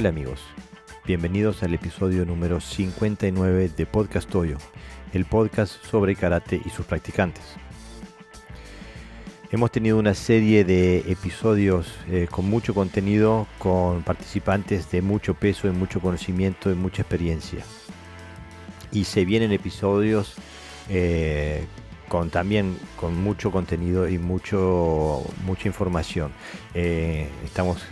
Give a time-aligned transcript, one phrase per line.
[0.00, 0.40] Hola amigos,
[1.04, 4.56] bienvenidos al episodio número 59 de Podcast Toyo,
[5.12, 7.44] el podcast sobre karate y sus practicantes.
[9.50, 15.68] Hemos tenido una serie de episodios eh, con mucho contenido, con participantes de mucho peso,
[15.68, 17.62] y mucho conocimiento y mucha experiencia.
[18.92, 20.34] Y se vienen episodios
[20.88, 21.66] eh,
[22.08, 26.32] con también con mucho contenido y mucho mucha información.
[26.72, 27.82] Eh, estamos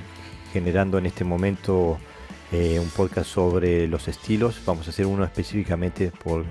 [0.53, 1.99] generando en este momento
[2.53, 4.61] un podcast sobre los estilos.
[4.65, 6.45] Vamos a hacer uno específicamente por,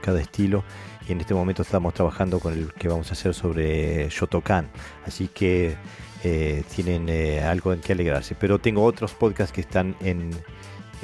[0.00, 0.64] cada estilo
[1.08, 4.70] y en este momento estamos trabajando con el que vamos a hacer sobre Shotokan.
[5.06, 5.76] Así que
[6.22, 8.34] eh, tienen eh, algo en que alegrarse.
[8.34, 10.30] Pero tengo otros podcasts que están en,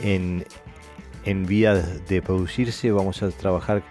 [0.03, 0.47] en,
[1.25, 2.91] en vía de producirse.
[2.93, 3.83] Vamos a trabajar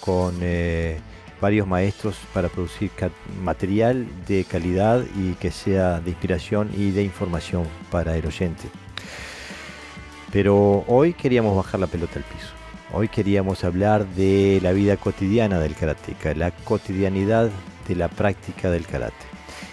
[0.00, 1.00] con eh,
[1.40, 2.90] varios maestros para producir
[3.42, 8.68] material de calidad y que sea de inspiración y de información para el oyente.
[10.32, 12.52] Pero hoy queríamos bajar la pelota al piso.
[12.92, 17.50] Hoy queríamos hablar de la vida cotidiana del karateca, la cotidianidad
[17.86, 19.26] de la práctica del karate.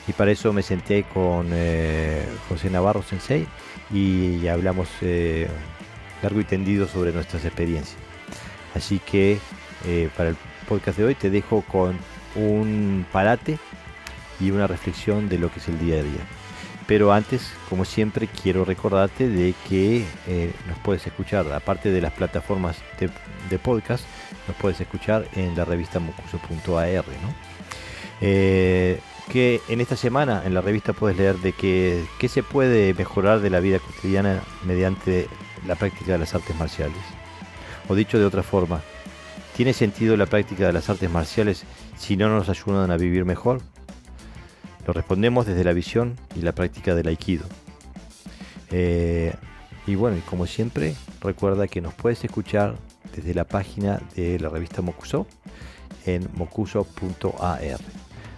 [0.07, 3.47] Y para eso me senté con eh, José Navarro Sensei
[3.91, 5.47] y hablamos eh,
[6.21, 7.97] largo y tendido sobre nuestras experiencias.
[8.75, 9.39] Así que
[9.85, 11.97] eh, para el podcast de hoy te dejo con
[12.35, 13.57] un parate
[14.39, 16.34] y una reflexión de lo que es el día a día.
[16.87, 22.13] Pero antes, como siempre, quiero recordarte de que eh, nos puedes escuchar, aparte de las
[22.13, 24.05] plataformas de, podcast,
[24.47, 27.05] nos puedes escuchar en la revista mocuso.ar.
[28.21, 28.99] Eh,
[29.31, 33.39] que en esta semana en la revista puedes leer de que, qué se puede mejorar
[33.39, 35.27] de la vida cotidiana mediante
[35.65, 36.97] la práctica de las artes marciales.
[37.87, 38.81] O dicho de otra forma,
[39.55, 41.63] ¿tiene sentido la práctica de las artes marciales
[41.97, 43.61] si no nos ayudan a vivir mejor?
[44.85, 47.45] Lo respondemos desde la visión y la práctica del aikido.
[48.71, 49.33] Eh,
[49.87, 52.75] y bueno, como siempre, recuerda que nos puedes escuchar
[53.15, 55.25] desde la página de la revista Mokuso
[56.05, 57.79] en mokuso.ar.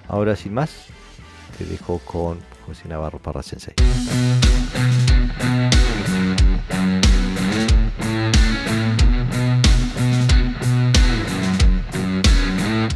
[0.08, 0.88] Ahora sin más,
[1.58, 3.74] te dejo con José Navarro Parra Sensei.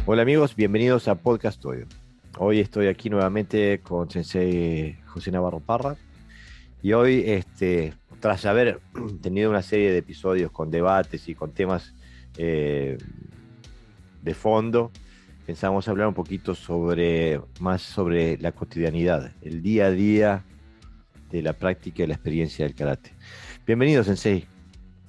[0.06, 1.86] Hola amigos, bienvenidos a Podcast Studio.
[2.38, 5.96] Hoy estoy aquí nuevamente con Sensei José Navarro Parra.
[6.80, 8.80] Y hoy, este, tras haber
[9.22, 11.92] tenido una serie de episodios con debates y con temas
[12.38, 12.96] eh,
[14.22, 14.90] de fondo,
[15.44, 20.44] pensamos hablar un poquito sobre más sobre la cotidianidad, el día a día
[21.30, 23.12] de la práctica y la experiencia del karate.
[23.66, 24.46] Bienvenido, Sensei.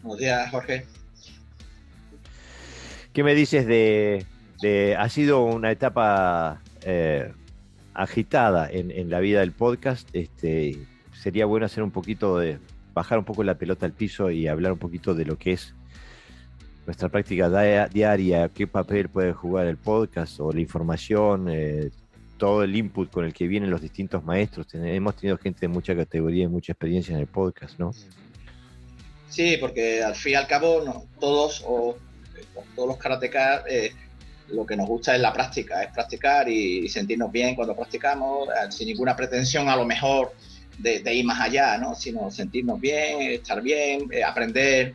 [0.02, 0.86] Buenos días, Jorge.
[3.14, 4.26] ¿Qué me dices de,
[4.62, 7.32] de ha sido una etapa eh,
[7.94, 10.78] agitada en, la vida del podcast, este,
[11.14, 12.60] sería bueno hacer un poquito de,
[12.94, 15.74] bajar un poco la pelota al piso y hablar un poquito de lo que es
[16.86, 17.50] nuestra práctica
[17.88, 21.92] diaria, qué papel puede jugar el podcast o la información, eh,
[22.38, 24.68] todo el input con el que vienen los distintos maestros.
[24.74, 27.94] hemos tenido gente de mucha categoría y mucha experiencia en el podcast, ¿no?
[29.30, 31.98] Sí, porque al fin y al cabo no, todos o
[32.76, 33.94] todos los karatecas eh,
[34.54, 38.72] lo que nos gusta es la práctica, es practicar y, sentirnos bien cuando practicamos, eh,
[38.72, 40.34] sin ninguna pretensión a lo mejor
[40.78, 41.96] de, ir más allá, ¿no?
[41.96, 44.94] sino sentirnos bien, estar bien, eh, aprender,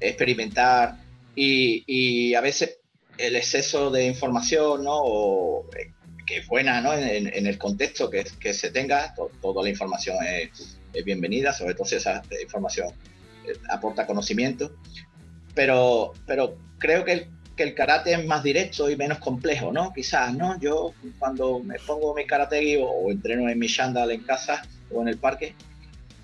[0.00, 0.96] experimentar
[1.34, 2.78] y, a veces
[3.16, 5.62] el exceso de información, ¿no?
[5.76, 5.92] Eh,
[6.26, 6.92] que es buena ¿no?
[6.92, 11.94] en, el contexto que, que se tenga, toda la información es, bienvenida, sobre todo si
[11.94, 12.88] esa información
[13.70, 14.76] aporta conocimiento,
[15.54, 19.92] pero, pero creo que el que el karate es más directo y menos complejo, ¿no?
[19.92, 20.58] Quizás, ¿no?
[20.60, 25.08] Yo cuando me pongo mi karate o, entreno en mi shandal en casa o en
[25.08, 25.54] el parque,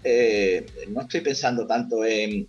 [0.05, 2.47] eh, no estoy pensando tanto en,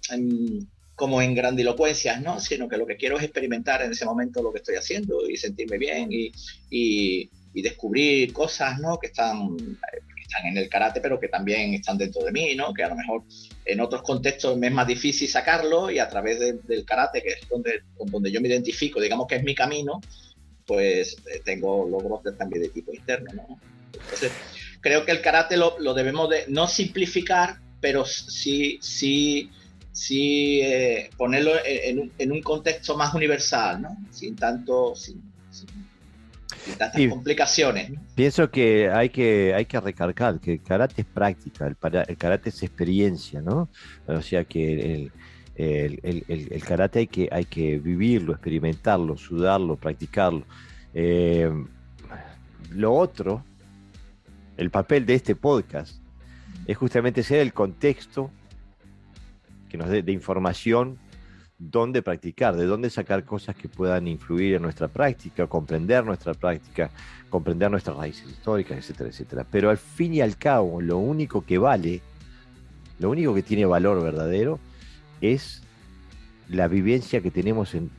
[0.95, 2.39] como en grandilocuencias, ¿no?
[2.39, 5.35] Sino que lo que quiero es experimentar en ese momento lo que estoy haciendo y
[5.35, 6.31] sentirme bien y,
[6.69, 8.99] y, y descubrir cosas, ¿no?
[8.99, 9.57] Que están
[10.35, 12.73] están en el karate, pero que también están dentro de mí, ¿no?
[12.73, 13.23] Que a lo mejor
[13.65, 17.49] en otros contextos me es más difícil sacarlo y a través del karate, que es
[17.49, 20.01] donde, donde yo me identifico, digamos que es mi camino,
[20.65, 23.59] pues eh, tengo logros también de tipo interno, ¿no?
[23.93, 24.31] Entonces,
[24.81, 29.49] creo que el karate lo, lo debemos de no simplificar, pero sí, sí,
[29.91, 33.97] sí eh, ponerlo en, en, un, contexto más universal, ¿no?
[34.11, 35.21] Sin tanto, sin,
[36.73, 37.91] tantas complicaciones.
[38.15, 41.75] Pienso que hay que hay que recargar que el karate es práctica, el,
[42.07, 43.69] el karate es experiencia, ¿no?
[44.07, 45.09] O sea que
[45.55, 50.43] el, karate hay que, hay que vivirlo, experimentarlo, sudarlo, practicarlo.
[50.93, 51.49] Eh,
[52.71, 53.43] lo otro,
[54.57, 56.01] el papel de este podcast,
[56.67, 58.31] es justamente ser el contexto
[59.69, 60.97] que nos dé de información
[61.57, 66.91] dónde practicar, de dónde sacar cosas que puedan influir en nuestra práctica, comprender nuestra práctica,
[67.29, 69.45] comprender nuestras raíces históricas, etcétera, etcétera.
[69.49, 72.01] Pero al fin y al cabo, lo único que vale,
[72.99, 74.59] lo único que tiene valor verdadero
[75.21, 75.61] es
[76.49, 77.89] la vivencia que tenemos en,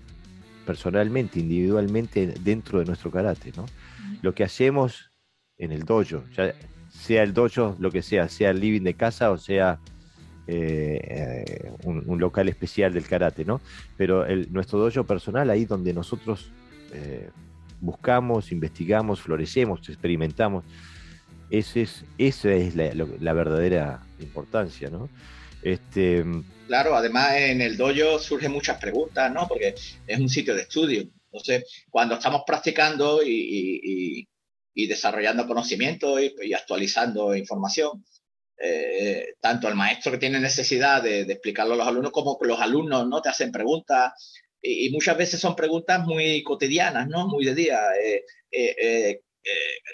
[0.67, 3.67] personalmente, individualmente dentro de nuestro karate, ¿no?
[4.23, 5.11] Lo que hacemos
[5.59, 6.55] en el dojo, ya
[6.91, 9.79] sea el dojo, lo que sea, sea el living de casa o sea
[10.47, 13.61] eh, un, local especial del karate, ¿no?
[13.97, 16.51] Pero el, nuestro dojo personal, ahí donde nosotros
[16.93, 17.31] eh,
[17.81, 20.65] buscamos, investigamos, florecemos, experimentamos,
[21.51, 25.09] ese es, esa es la, verdadera importancia, ¿no?
[25.63, 26.25] Este,
[26.67, 29.47] claro, además en el dojo surgen muchas preguntas, ¿no?
[29.49, 29.75] Porque
[30.07, 31.09] es un sitio de estudio.
[31.27, 34.27] Entonces, cuando estamos practicando y,
[34.75, 38.05] desarrollando conocimiento y, actualizando información,
[38.59, 43.07] eh, tanto el maestro que tiene necesidad de, explicarlo a los alumnos como los alumnos
[43.07, 44.13] no te hacen preguntas
[44.63, 47.29] y, muchas veces son preguntas muy cotidianas, ¿no?
[47.29, 47.81] Muy de día.
[48.03, 49.21] Eh, eh,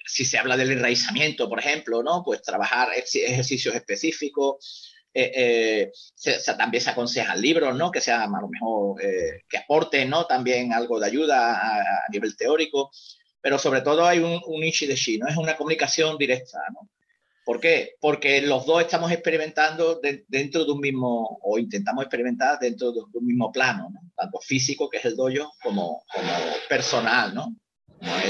[0.06, 2.22] si se habla del enraizamiento, por ejemplo, ¿no?
[2.24, 4.88] Pues trabajar ejercicios específicos.
[5.12, 7.90] Se, también se aconsejan libros, ¿no?
[7.90, 9.02] Que sean a lo mejor
[9.48, 10.24] que aporten, ¿no?
[10.26, 12.90] También algo de ayuda a, nivel teórico,
[13.42, 15.28] pero sobre todo hay un, un ichi de shi, ¿no?
[15.28, 16.88] Es una comunicación directa, ¿no?
[17.44, 17.96] ¿Por qué?
[18.00, 23.26] Porque los dos estamos experimentando dentro de un mismo, o intentamos experimentar dentro de un
[23.26, 26.04] mismo plano, tanto físico, que es el dojo, como,
[26.68, 27.56] personal, ¿no?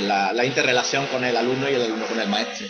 [0.02, 2.66] la, interrelación con el alumno y el alumno con el maestro.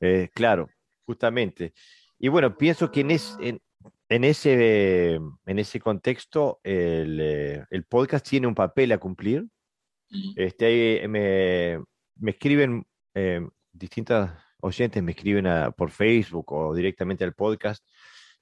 [0.00, 0.68] Eh, claro,
[1.06, 1.72] justamente.
[2.18, 3.60] Y bueno, pienso que en,
[4.08, 9.46] en, ese, en ese contexto eh, el, podcast tiene un papel a cumplir.
[10.34, 11.78] este, me,
[12.16, 12.84] me escriben
[13.14, 13.40] eh,
[13.72, 15.46] distintas oyentes me escriben
[15.76, 17.84] por Facebook o directamente al podcast,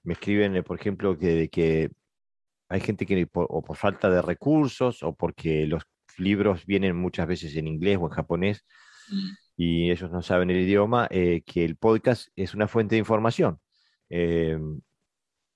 [0.03, 1.91] me escriben, eh, por ejemplo, que, que
[2.69, 5.83] hay gente que por, o por falta de recursos o porque los
[6.17, 8.65] libros vienen muchas veces en inglés o en japonés
[9.09, 9.29] mm.
[9.57, 13.61] y ellos no saben el idioma, eh, que el podcast es una fuente de información,
[14.11, 14.59] eh,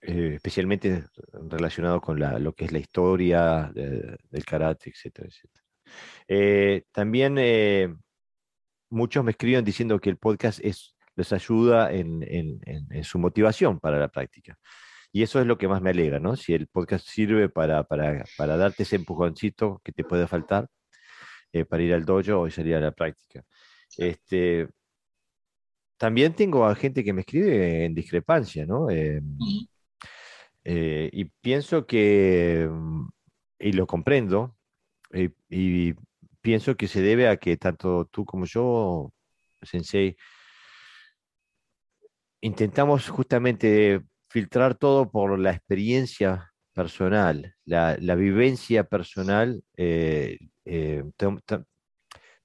[0.00, 1.04] especialmente
[1.48, 6.84] relacionado con lo que es la historia del karate, etcétera, etcétera.
[6.92, 7.38] también
[8.92, 12.20] muchos me escriben diciendo que el podcast es, les ayuda en,
[13.02, 14.58] su motivación para la práctica.
[15.10, 16.36] Y eso es lo que más me alegra, ¿no?
[16.36, 17.86] Si el podcast sirve para,
[18.38, 20.68] darte ese empujoncito que te puede faltar
[21.52, 23.44] eh, para ir al dojo o salir a la práctica.
[23.98, 24.68] Este,
[25.98, 28.90] también tengo a gente que me escribe en discrepancia, ¿no?
[28.90, 29.22] Eh,
[30.64, 32.68] eh, y pienso que,
[33.58, 34.56] y lo comprendo,
[35.50, 35.94] y
[36.42, 39.12] pienso que se debe a que tanto tú como yo,
[39.62, 40.16] Sensei,
[42.40, 49.62] intentamos justamente filtrar todo por la experiencia personal, la, vivencia personal.
[49.76, 51.04] Eh, eh,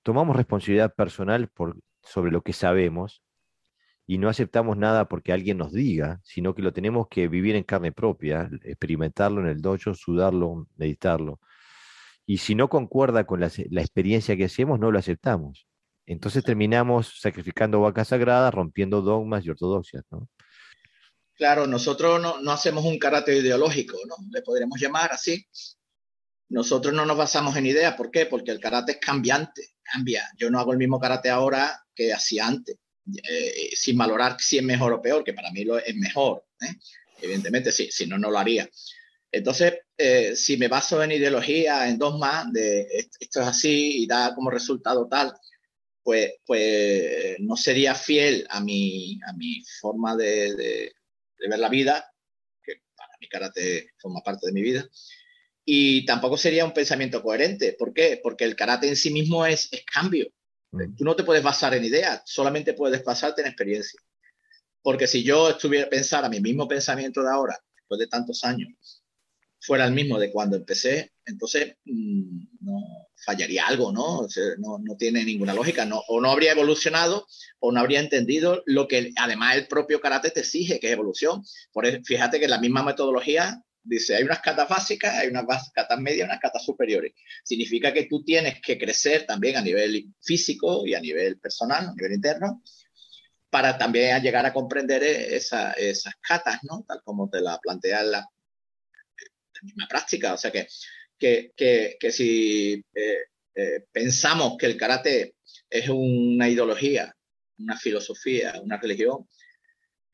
[0.03, 3.23] tomamos responsabilidad personal por, sobre lo que sabemos
[4.05, 7.63] y no aceptamos nada porque alguien nos diga, sino que lo tenemos que vivir en
[7.63, 11.41] carne propia, experimentarlo en el dojo, sudarlo, meditarlo.
[12.29, 15.65] Y si no concuerda con la, experiencia que hacemos, no lo aceptamos.
[16.05, 20.29] Entonces terminamos sacrificando vacas sagradas, rompiendo dogmas y ortodoxias, ¿no?
[21.35, 24.15] Claro, nosotros no, hacemos un carácter ideológico, ¿no?
[24.29, 25.47] Le podríamos llamar así.
[26.49, 27.93] Nosotros no nos basamos en ideas.
[27.95, 28.25] ¿Por qué?
[28.25, 30.29] Porque el karate es cambiante, cambia.
[30.35, 32.77] Yo no hago el mismo karate ahora que hacía antes,
[33.23, 36.43] eh, sin valorar si es mejor o peor, que para mí lo es mejor.
[36.59, 36.75] ¿eh?
[37.21, 38.69] Evidentemente, sí, si no, no lo haría.
[39.31, 42.87] Entonces, eh, si me baso en ideología, en dogma, de
[43.19, 45.33] esto es así y da como resultado tal,
[46.03, 50.93] pues, pues no sería fiel a mi, a mi forma de,
[51.37, 52.13] ver la vida,
[52.63, 54.87] que para mi karate forma parte de mi vida,
[55.65, 57.73] y tampoco sería un pensamiento coherente.
[57.77, 58.21] ¿Por qué?
[58.23, 60.31] Porque el karate en sí mismo es, es cambio.
[60.71, 60.95] Mm.
[60.95, 63.99] Tú no te puedes basar en ideas, solamente puedes basarte en experiencia.
[64.81, 68.96] Porque si yo estuviera a a mi mismo pensamiento de ahora, después de tantos años,
[69.67, 74.25] fuera el mismo de cuando empecé, entonces mm, no fallaría algo, ¿no?
[74.59, 74.95] ¿no?
[74.97, 77.27] tiene ninguna lógica, no, o no habría evolucionado
[77.59, 81.43] o no habría entendido lo que además el propio karate te exige, que es evolución.
[81.73, 86.29] Por fíjate que la misma metodología dice, hay unas catas básicas, hay unas catas medias,
[86.29, 87.11] unas catas superiores.
[87.43, 91.93] Significa que tú tienes que crecer también a nivel físico y a nivel personal, a
[91.93, 92.63] nivel interno,
[93.49, 95.75] para también llegar a comprender esas
[96.21, 96.85] catas, ¿no?
[96.87, 98.29] Tal como te la plantea la,
[99.63, 100.33] misma práctica.
[100.33, 100.67] O sea que,
[101.19, 103.17] que, si eh,
[103.55, 105.35] eh, pensamos que el karate
[105.69, 107.13] es una ideología,
[107.59, 109.27] una filosofía, una religión,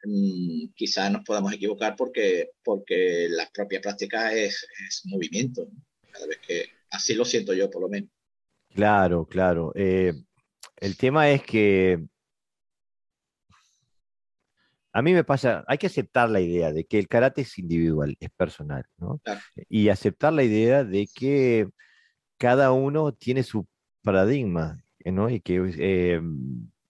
[0.03, 4.65] mm, quizás nos podamos equivocar porque, porque la propia práctica es,
[5.05, 5.67] movimiento.
[6.12, 8.09] Cada vez que así lo siento yo, por lo menos.
[8.73, 9.71] Claro, claro.
[9.75, 10.13] Eh,
[10.77, 12.00] el tema es que
[14.93, 18.15] a mí me pasa, hay que aceptar la idea de que el karate es individual,
[18.19, 19.19] es personal, ¿no?
[19.67, 21.67] Y aceptar la idea de que
[22.38, 23.67] cada uno tiene su
[24.03, 25.29] paradigma, ¿no?
[25.31, 26.21] Y que eh,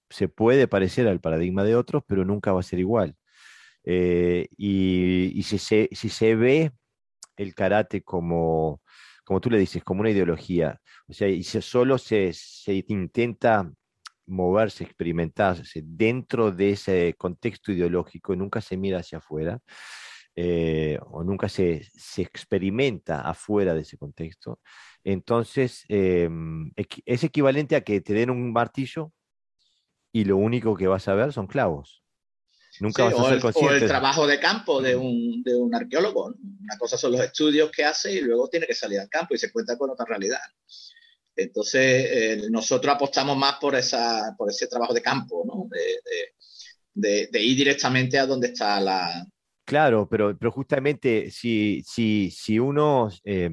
[0.10, 3.16] se puede parecer al paradigma de otros, pero nunca va a ser igual.
[3.86, 6.72] Eh, y, si, se, si, se, ve
[7.38, 8.82] el karate como,
[9.26, 13.72] como tú le dices, como una ideología, o sea, y solo se, se intenta
[14.26, 19.60] moverse, experimentarse dentro de ese contexto ideológico nunca se mira hacia afuera,
[20.36, 21.88] eh, o nunca se,
[22.18, 24.60] experimenta afuera de ese contexto,
[25.04, 26.72] entonces em,
[27.06, 29.12] es equivalente a que te den un martillo
[30.12, 32.04] y lo único que vas a ver son clavos.
[32.80, 33.74] Nunca vas a ser consciente.
[33.74, 36.26] O el trabajo de campo de un, de un arqueólogo.
[36.26, 39.38] Una cosa son los estudios que hace y luego tiene que salir al campo y
[39.38, 40.40] se cuenta con otra realidad.
[41.36, 45.68] Entonces, eh, nosotros apostamos más por, esa, por ese trabajo de campo, ¿no?
[46.94, 49.26] de, de, ir directamente a donde está la...
[49.66, 53.10] Claro, pero, pero justamente si, si, si uno...
[53.24, 53.50] Eh,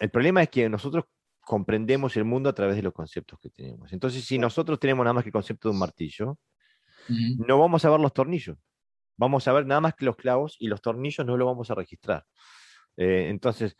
[0.00, 1.04] el problema es que nosotros
[1.40, 3.92] comprendemos el mundo a través de los conceptos que tenemos.
[3.92, 6.38] Entonces, si nosotros tenemos nada más que el concepto de un martillo,
[7.08, 8.58] no vamos a ver los tornillos.
[9.16, 11.74] Vamos a ver nada más que los clavos y los tornillos no lo vamos a
[11.74, 12.26] registrar.
[12.96, 13.76] Eh, entonces,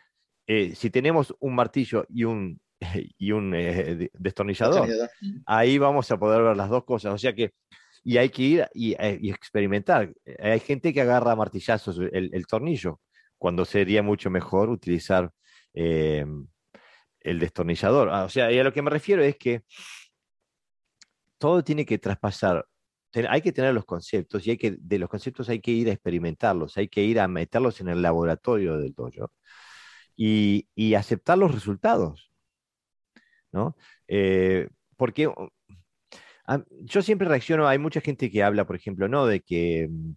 [0.46, 2.60] si tenemos un martillo y un,
[3.18, 4.88] y un eh, destornillador.
[5.46, 7.14] Ahí vamos a poder ver las dos cosas.
[7.14, 7.52] O sea que,
[8.04, 10.12] y hay que ir y, eh, experimentar.
[10.38, 13.00] Hay gente que agarra martillazos el, tornillo,
[13.38, 15.30] cuando sería mucho mejor utilizar
[15.74, 16.46] em,
[17.20, 18.10] el destornillador.
[18.10, 19.62] Ah, o sea, y a lo que me refiero es que
[21.38, 22.66] todo tiene que traspasar.
[23.30, 25.92] Hay que tener los conceptos y hay que, de los conceptos hay que ir a
[25.92, 29.32] experimentarlos, hay que ir a meterlos en el laboratorio del dojo
[30.16, 32.30] y, y aceptar los resultados.
[33.52, 33.76] ¿No?
[34.08, 35.28] Eh, porque
[36.82, 39.26] yo siempre reacciono, hay mucha gente que habla, por ejemplo, ¿no?
[39.26, 40.12] De que mm,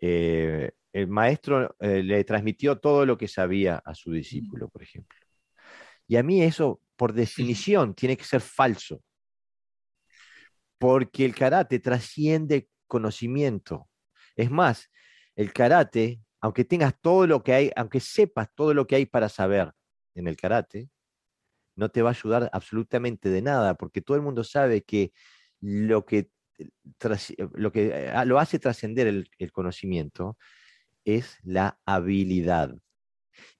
[0.00, 5.16] eh, el maestro eh, le transmitió todo lo que sabía a su discípulo, por ejemplo.
[6.06, 9.02] Y a mí eso, por definición, tiene que ser falso.
[10.78, 13.88] Porque el karate trasciende conocimiento.
[14.36, 14.90] Es más,
[15.36, 19.28] el karate, aunque tengas todo lo que hay, aunque sepas todo lo que hay para
[19.28, 19.72] saber
[20.14, 20.88] en el karate,
[21.76, 25.12] no te va a ayudar absolutamente de nada, porque todo el mundo sabe que
[25.60, 26.68] lo que, eh,
[27.38, 30.36] eh, lo, que eh, ah, lo hace trascender el, conocimiento
[31.04, 32.74] es la habilidad.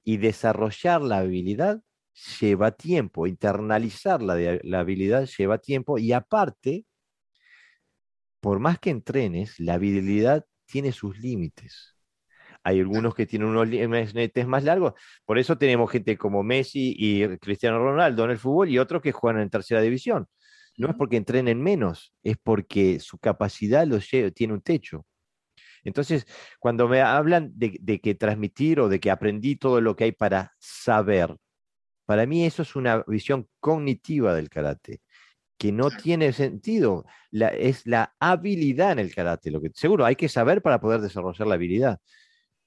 [0.04, 1.82] Y desarrollar la habilidad
[2.40, 6.86] lleva tiempo, internalizar la, la habilidad lleva tiempo y aparte,
[8.40, 12.01] por más que entrenes, la habilidad tiene sus límites.
[12.64, 14.94] Hay algunos que tienen unos límites más largos.
[15.24, 19.12] Por eso tenemos gente como Messi y Cristiano Ronaldo en el fútbol y otros que
[19.12, 20.26] juegan en tercera división.
[20.76, 25.06] No es porque entrenen menos, es porque su capacidad los tiene un techo.
[25.84, 26.26] Entonces,
[26.60, 30.12] cuando me hablan de, de, que transmitir o de que aprendí todo lo que hay
[30.12, 31.36] para saber,
[32.06, 35.02] para mí eso es una visión cognitiva del karate,
[35.58, 37.06] que no tiene sentido.
[37.30, 39.50] La, es la habilidad en el karate.
[39.50, 42.00] Lo que, seguro, hay que saber para poder desarrollar la habilidad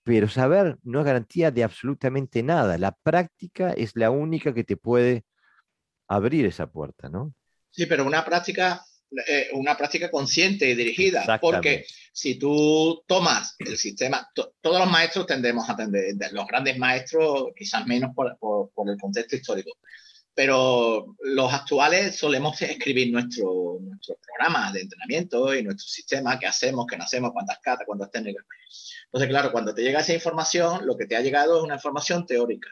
[0.06, 2.78] pero saber no es garantía de absolutamente nada.
[2.78, 5.26] La práctica es la única que te puede
[6.08, 7.34] abrir esa puerta, ¿no?
[7.72, 8.86] Sí, pero una práctica,
[9.28, 14.30] eh, una práctica consciente y dirigida, porque si tú tomas el sistema,
[14.62, 19.36] todos los maestros tendemos a atender, los grandes maestros quizás menos por, por el contexto
[19.36, 19.72] histórico,
[20.36, 26.86] pero los actuales solemos escribir nuestro, nuestro programa de entrenamiento y nuestro sistema, qué hacemos,
[26.88, 28.46] qué no hacemos, cuántas catas, cuántas técnicas.
[29.06, 32.26] Entonces, claro, cuando te llega esa información, lo que te ha llegado es una información
[32.26, 32.70] teórica.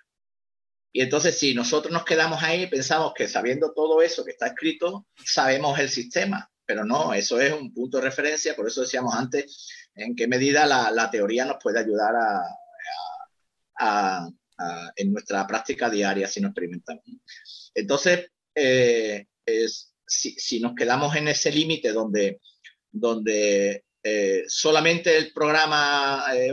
[0.91, 5.08] Y entonces, si nosotros nos quedamos ahí, pensamos que sabiendo todo eso que está escrito,
[5.25, 9.89] sabemos el sistema, pero no, eso es un punto de referencia, por eso decíamos antes
[9.96, 12.41] en qué medida la, la teoría nos puede ayudar a,
[13.79, 14.29] a
[14.95, 17.03] en nuestra práctica diaria si no experimentamos.
[17.74, 19.25] Entonces, eh,
[20.05, 22.39] si, nos quedamos en ese límite donde,
[22.91, 26.51] donde eh, solamente el programa eh,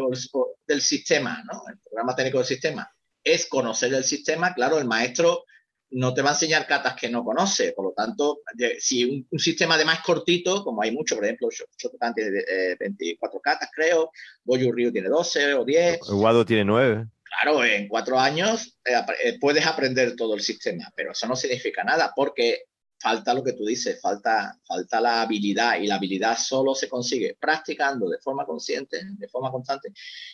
[0.67, 1.63] del sistema, ¿no?
[1.69, 2.91] el programa técnico del sistema,
[3.23, 5.45] es conocer el sistema, claro, el maestro
[5.93, 7.73] no te va a enseñar catas que no conoce.
[7.73, 8.43] Por lo tanto,
[8.79, 12.45] si un, sistema de más cortito, como hay mucho, por ejemplo, Shotokan tiene
[12.79, 14.13] 24 catas, creo,
[14.45, 15.99] Goju Ryu tiene 12 o 10.
[16.13, 18.95] Guado tiene 9 claro, en cuatro años eh,
[19.25, 22.65] eh, puedes aprender todo el sistema, pero eso no significa nada porque
[22.99, 27.37] falta lo que tú dices, falta, falta la habilidad y la habilidad solo se consigue
[27.41, 29.93] practicando de forma consciente, de forma constante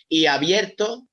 [0.08, 1.06] y abierto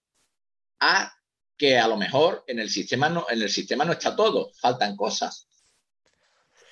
[0.80, 1.14] a
[1.58, 4.96] que a lo mejor en el sistema no, en el sistema no está todo, faltan
[4.96, 5.48] cosas.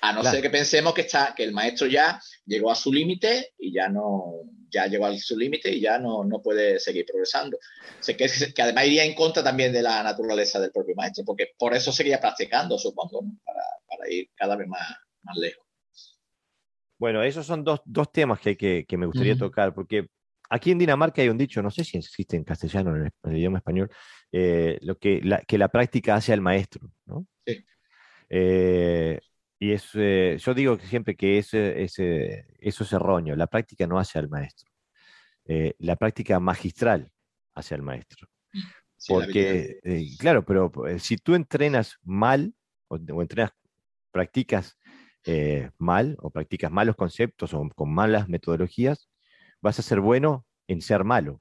[0.04, 3.54] A no ser que pensemos que está, que el maestro ya llegó a su límite
[3.56, 7.56] y ya no, ya llegó a su límite y ya no, no puede seguir progresando.
[8.00, 11.50] Sé que, que, además iría en contra también de la naturaleza del propio maestro, porque
[11.56, 14.82] por eso seguía practicando, supongo, para, para, ir cada vez más,
[15.22, 15.64] más lejos.
[16.98, 19.40] Bueno, esos son dos, dos temas que, que, que me gustaría uh -huh.
[19.40, 20.08] tocar, porque
[20.50, 23.30] aquí en Dinamarca hay un dicho, no sé si existe en castellano, en el, en
[23.30, 23.88] el idioma español,
[24.32, 27.24] eh, lo que la, que la práctica hace al maestro, ¿no?
[27.46, 27.64] Sí.
[28.30, 29.20] Eh,
[29.62, 33.36] y es, eh, yo digo siempre que ese, ese, eso es erróneo.
[33.36, 34.68] La práctica no hace al maestro.
[35.44, 37.12] Eh, la práctica magistral
[37.54, 38.26] hace al maestro.
[38.96, 42.56] Sí, Porque, eh, claro, pero si tú entrenas mal,
[42.88, 43.52] o, o entrenas,
[44.10, 44.76] practicas
[45.78, 49.08] mal, o practicas malos conceptos, o con malas metodologías,
[49.60, 51.40] vas a ser bueno en ser malo.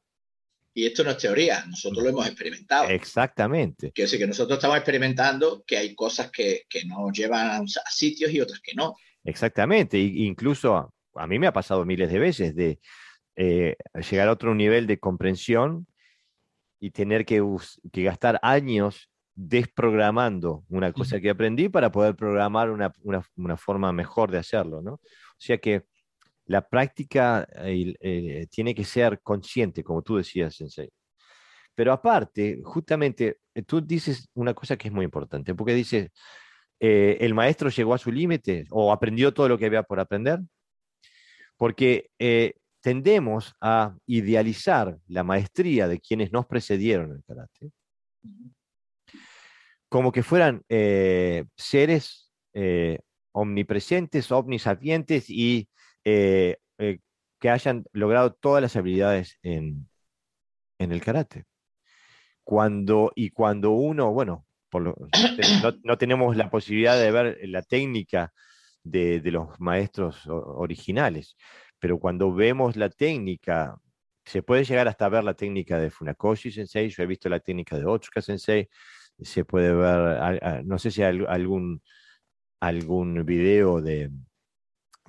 [0.73, 2.87] Y esto no es teoría, nosotros lo hemos experimentado.
[2.89, 3.91] Exactamente.
[3.91, 8.31] Quiero decir que nosotros estamos experimentando que hay cosas que, que nos llevan a sitios
[8.31, 8.95] y otras que no.
[9.23, 12.79] Exactamente, y, incluso a, a, mí me ha pasado miles de veces de
[13.35, 13.75] eh,
[14.09, 15.87] llegar a otro nivel de comprensión
[16.79, 17.43] y tener que,
[17.91, 23.91] que gastar años desprogramando una cosa que aprendí para poder programar una, una, una forma
[23.93, 24.93] mejor de hacerlo, ¿no?
[24.93, 24.99] O
[25.37, 25.83] sea que
[26.51, 30.89] la práctica eh, tiene que ser consciente, como tú decías, Sensei.
[31.75, 36.11] Pero aparte, justamente, eh, tú dices una cosa que es muy importante, porque dices,
[36.79, 40.39] eh, el maestro llegó a su límite o aprendió todo lo que había por aprender,
[41.57, 47.71] porque eh, tendemos a idealizar la maestría de quienes nos precedieron en el karate,
[49.89, 50.63] como que fueran
[51.55, 52.31] seres
[53.33, 55.67] omnipresentes, omnisapientes y
[56.05, 56.99] eh, eh,
[57.39, 59.89] que hayan logrado todas las habilidades en,
[60.79, 61.45] en, el karate.
[62.43, 64.45] Cuando, y cuando uno, bueno,
[65.63, 68.33] no, no, tenemos la posibilidad de ver la técnica
[68.83, 71.35] de, de, los maestros originales,
[71.79, 73.77] pero cuando vemos la técnica,
[74.25, 77.77] se puede llegar hasta ver la técnica de Funakoshi Sensei, yo he visto la técnica
[77.77, 78.69] de Otsuka Sensei,
[79.19, 81.81] se puede ver, no sé si hay algún,
[82.59, 84.09] algún video de,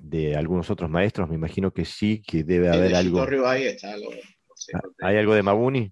[0.03, 3.47] de algunos otros maestros, me imagino que sí, que debe haber de algo.
[3.47, 5.91] Ahí está algo no sé, ¿Hay algo de Mabuni?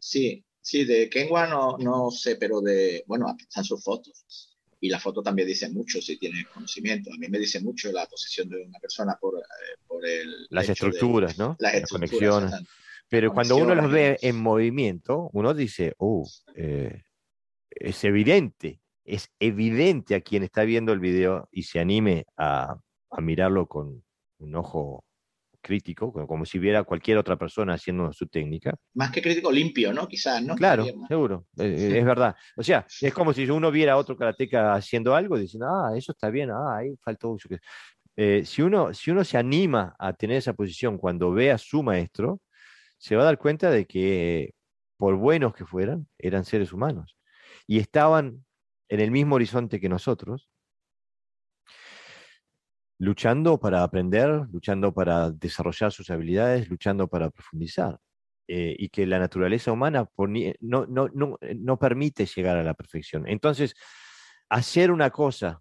[0.00, 4.56] Sí, sí, de Kenwa no, no sé, pero de, bueno, aquí están sus fotos.
[4.80, 7.12] Y la foto también dice mucho si tiene conocimiento.
[7.12, 9.42] A mí me dice mucho la posición de una persona por, eh,
[9.86, 10.46] por el.
[10.50, 11.56] Las estructuras, de, ¿no?
[11.58, 12.52] Las, las conexiones.
[13.08, 17.02] Pero cuando uno los ve en movimiento, uno dice, oh, eh,
[17.70, 22.78] es evidente, es evidente a quien está viendo el video y se anime a,
[23.10, 24.02] a mirarlo con
[24.38, 25.04] un ojo
[25.60, 28.74] crítico, como si viera cualquier otra persona haciendo su técnica.
[28.94, 30.06] Más que crítico, limpio, ¿no?
[30.06, 30.54] Quizás, ¿no?
[30.54, 32.34] Claro, seguro, eh, es verdad.
[32.56, 35.96] O sea, es como si uno viera a otro karateca haciendo algo y diciendo, ah,
[35.96, 37.36] eso está bien, ah, ahí faltó.
[38.16, 41.82] Eh, si, uno, si uno se anima a tener esa posición cuando ve a su
[41.82, 42.40] maestro,
[42.96, 44.54] se va a dar cuenta de que,
[44.96, 47.16] por buenos que fueran, eran seres humanos
[47.66, 48.44] y estaban
[48.88, 50.48] en el mismo horizonte que nosotros,
[52.98, 57.98] luchando para aprender, luchando para desarrollar sus habilidades, luchando para profundizar.
[58.50, 60.08] Eh, y que la naturaleza humana
[60.60, 63.28] no, no, no, no, permite llegar a la perfección.
[63.28, 63.74] Entonces,
[64.48, 65.60] hacer una cosa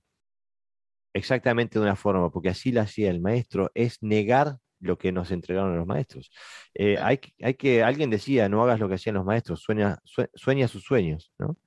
[1.14, 5.32] exactamente de una forma, porque así la hacía el maestro, es negar lo que nos
[5.32, 6.32] entregaron los maestros.
[6.74, 10.00] Eh, hay, hay, que, alguien decía, no hagas lo que hacían los maestros, sueña,
[10.34, 11.58] sueña sus sueños, ¿no?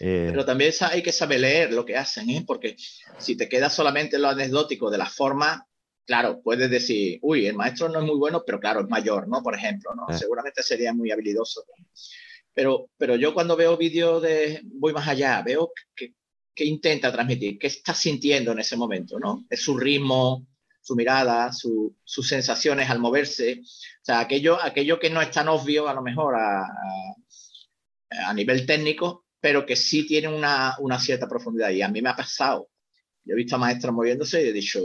[0.00, 2.44] Eh, Pero también hay que saber leer lo que hacen, ¿eh?
[2.46, 2.76] porque
[3.18, 5.66] si te quedas solamente en lo anecdótico de la forma,
[6.06, 9.42] claro, puedes decir, uy, el maestro no es muy bueno, pero claro, es mayor, ¿no?
[9.42, 10.06] Por ejemplo, ¿no?
[10.08, 10.18] Eh.
[10.18, 11.64] Seguramente sería muy habilidoso.
[12.54, 16.14] Pero, pero yo cuando veo vídeos de, voy más allá, veo que,
[16.54, 19.44] que, intenta transmitir, qué está sintiendo en ese momento, ¿no?
[19.50, 20.46] Es su ritmo,
[20.80, 25.48] su mirada, su, sus sensaciones al moverse, o sea, aquello, aquello que no es tan
[25.48, 30.98] obvio a lo mejor a, a, a nivel técnico, pero que sí tiene una, una,
[30.98, 31.70] cierta profundidad.
[31.70, 32.70] Y a mí me ha pasado.
[33.24, 34.80] Yo he visto a maestros moviéndose y he dicho,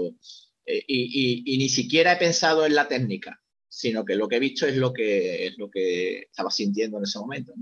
[0.65, 4.67] eh, y, ni siquiera he pensado en la técnica, sino que lo que he visto
[4.67, 7.53] es lo que, es lo que estaba sintiendo en ese momento.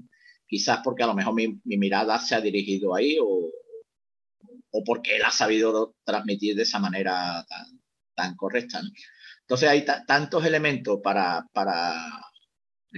[0.46, 3.52] Quizás porque a lo mejor mi, mi, mirada se ha dirigido ahí o,
[4.72, 7.82] o porque él ha sabido transmitir de esa manera tan,
[8.16, 8.82] tan correcta.
[8.82, 8.90] ¿no?
[9.42, 11.94] Entonces hay tantos elementos para, para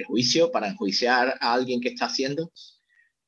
[0.05, 2.51] juicio, para enjuiciar a alguien que está haciendo,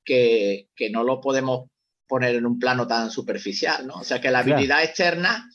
[0.06, 1.70] que, que, no lo podemos
[2.08, 3.96] poner en un plano tan superficial, ¿no?
[3.96, 5.50] O sea que la habilidad externa,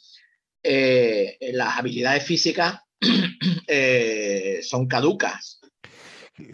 [0.62, 2.80] eh, las habilidades físicas
[3.66, 5.60] eh, son caducas.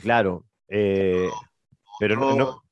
[0.01, 1.29] Claro, eh,
[1.99, 2.63] pero no,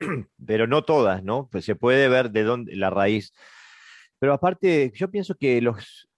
[0.46, 1.48] pero no todas, ¿no?
[1.50, 3.32] Pues se puede ver de dónde la raíz.
[4.18, 6.08] Pero aparte, yo pienso que los,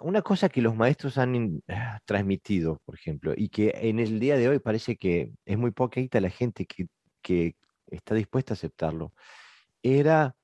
[0.00, 4.36] una cosa que los maestros han ah, transmitido, por ejemplo, y que en el día
[4.36, 6.86] de hoy parece que es muy poquita la gente que,
[7.22, 7.54] que
[7.88, 9.12] está dispuesta a aceptarlo,
[9.82, 10.36] era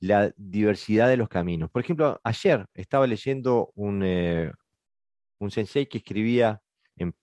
[0.00, 1.70] la diversidad de los caminos.
[1.70, 4.50] Por ejemplo, ayer estaba leyendo un, eh,
[5.38, 6.62] un sensei que escribía
[6.96, 7.14] en,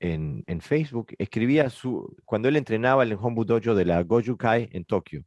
[0.00, 4.36] en, en, Facebook, escribía su, cuando él entrenaba en el Hombu Dojo de la Goju
[4.36, 5.24] Kai en Tokio.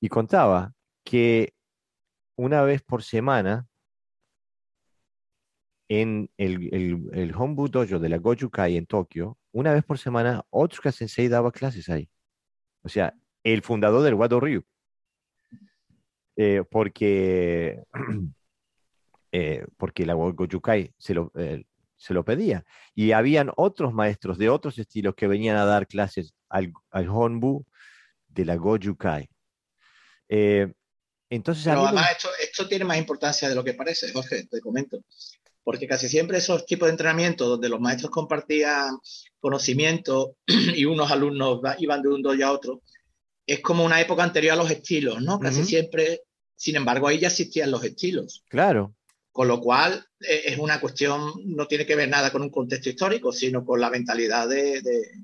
[0.00, 0.72] Y contaba
[1.04, 1.54] que
[2.36, 3.66] una vez por semana
[5.88, 9.98] en el, el, el Hombu Dojo de la Goju Kai en Tokio, una vez por
[9.98, 12.10] semana Otsuka Sensei daba clases ahí.
[12.82, 13.14] O sea,
[13.44, 14.64] el fundador del Wado Ryu.
[16.36, 17.84] Eh, porque,
[19.32, 21.64] eh, porque la Goju Kai se lo, eh,
[21.96, 22.64] se lo pedía.
[22.96, 27.64] Y habían otros maestros de otros estilos que venían a dar clases al, al Honbu
[28.26, 29.30] de la Goju Kai.
[30.28, 30.72] Eh,
[31.30, 34.98] entonces, Pero además, esto, esto, tiene más importancia de lo que parece, Jorge, te comento.
[35.64, 38.98] Porque casi siempre esos tipos de entrenamiento donde los maestros compartían
[39.40, 42.82] conocimiento y unos alumnos iban de un dojo a otro,
[43.46, 45.38] es como una época anterior a los estilos, ¿no?
[45.38, 46.22] Casi siempre,
[46.56, 48.44] sin embargo, ahí ya existían los estilos.
[48.48, 48.94] Claro.
[49.32, 52.88] Con lo cual, eh, es una cuestión, no tiene que ver nada con un contexto
[52.88, 54.80] histórico, sino con la mentalidad de,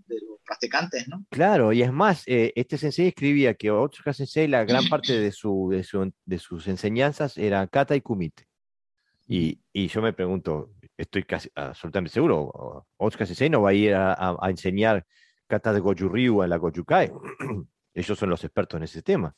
[0.09, 1.25] los practicantes, ¿no?
[1.31, 5.33] Claro, y es más, eh, este sensei escribía que Otsuka Sensei, la gran parte de,
[5.33, 5.71] su,
[6.27, 8.50] de, sus enseñanzas era kata y kumite.
[9.33, 13.95] Y, y, yo me pregunto, estoy casi absolutamente seguro, Otsuka Sensei no va a ir
[13.95, 15.07] a, enseñar
[15.47, 17.13] kata de Goju Ryu a la Goju Kai.
[17.95, 19.33] Ellos son los expertos en ese tema.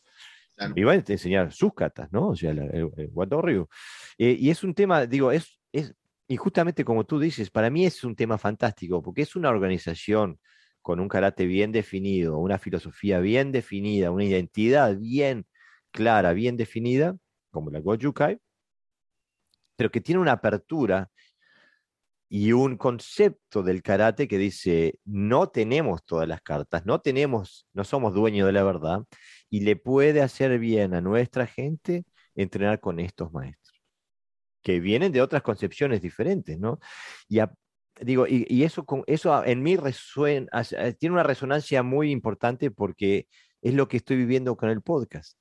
[0.75, 2.29] Y va a enseñar sus katas, ¿no?
[2.29, 3.69] O sea, el, el, Ryu.
[4.17, 5.95] Eh, y es un tema, digo, es, es,
[6.27, 10.41] y justamente como tú dices, para mí es un tema fantástico, porque es una organización
[10.81, 15.45] con un karate bien definido, una filosofía bien definida, una identidad bien
[15.91, 17.15] clara, bien definida,
[17.51, 18.39] como la Gojukai,
[19.83, 21.11] pero que tiene una apertura
[22.29, 27.83] y un concepto del karate que dice, no tenemos todas las cartas, no tenemos, no
[27.83, 29.01] somos dueños de la verdad,
[29.51, 32.05] y le puede hacer bien a nuestra gente
[32.37, 33.83] entrenar con estos maestros
[34.63, 36.79] que vienen de otras concepciones diferentes, ¿no?
[37.29, 37.41] Y
[38.01, 40.47] digo, y, eso, con, eso en mí resuena,
[41.01, 43.27] tiene una resonancia muy importante porque
[43.61, 45.37] es lo que estoy viviendo con el podcast,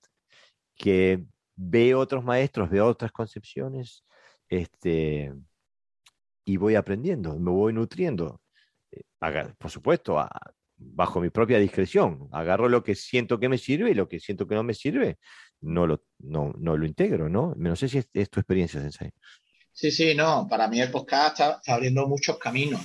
[0.73, 1.23] que
[1.55, 4.03] veo otros maestros, veo otras concepciones,
[4.51, 5.33] este,
[6.45, 8.41] y voy aprendiendo, me voy nutriendo.
[8.91, 9.03] Eh,
[9.57, 10.17] por supuesto,
[10.75, 12.27] bajo mi propia discreción.
[12.33, 15.17] Agarro lo que siento que me sirve y lo que siento que no me sirve,
[15.61, 17.53] no lo, no, no lo integro, ¿no?
[17.55, 19.11] No sé si es, tu experiencia, Sensei.
[19.71, 22.81] Sí, sí, no, para mí el podcast está, abriendo muchos caminos,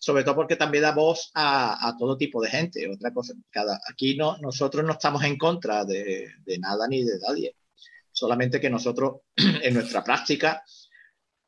[0.00, 2.90] sobre todo porque también da voz a, todo tipo de gente.
[2.90, 7.18] Otra cosa, cada, aquí no, nosotros no estamos en contra de, de nada ni de
[7.18, 7.54] nadie,
[8.10, 10.62] solamente que nosotros en nuestra práctica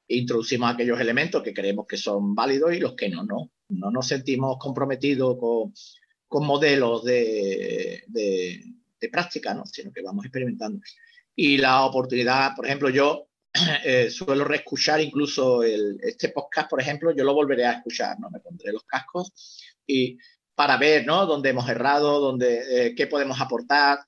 [0.09, 3.51] introducimos aquellos elementos que creemos que son válidos y los que no, no.
[3.69, 5.73] No nos sentimos comprometidos con,
[6.29, 8.05] con modelos de,
[9.05, 9.65] de práctica, ¿no?
[9.67, 10.81] sino que vamos experimentando.
[11.35, 13.29] Y la oportunidad, por ejemplo, yo
[13.85, 18.31] eh, suelo reescuchar incluso el, este podcast, por ejemplo, yo lo volveré a escuchar, ¿no?
[18.31, 19.33] Me pondré los cascos
[19.87, 20.19] y
[20.55, 21.27] para ver, ¿no?
[21.27, 23.99] Dónde hemos errado, dónde, eh, qué podemos aportar,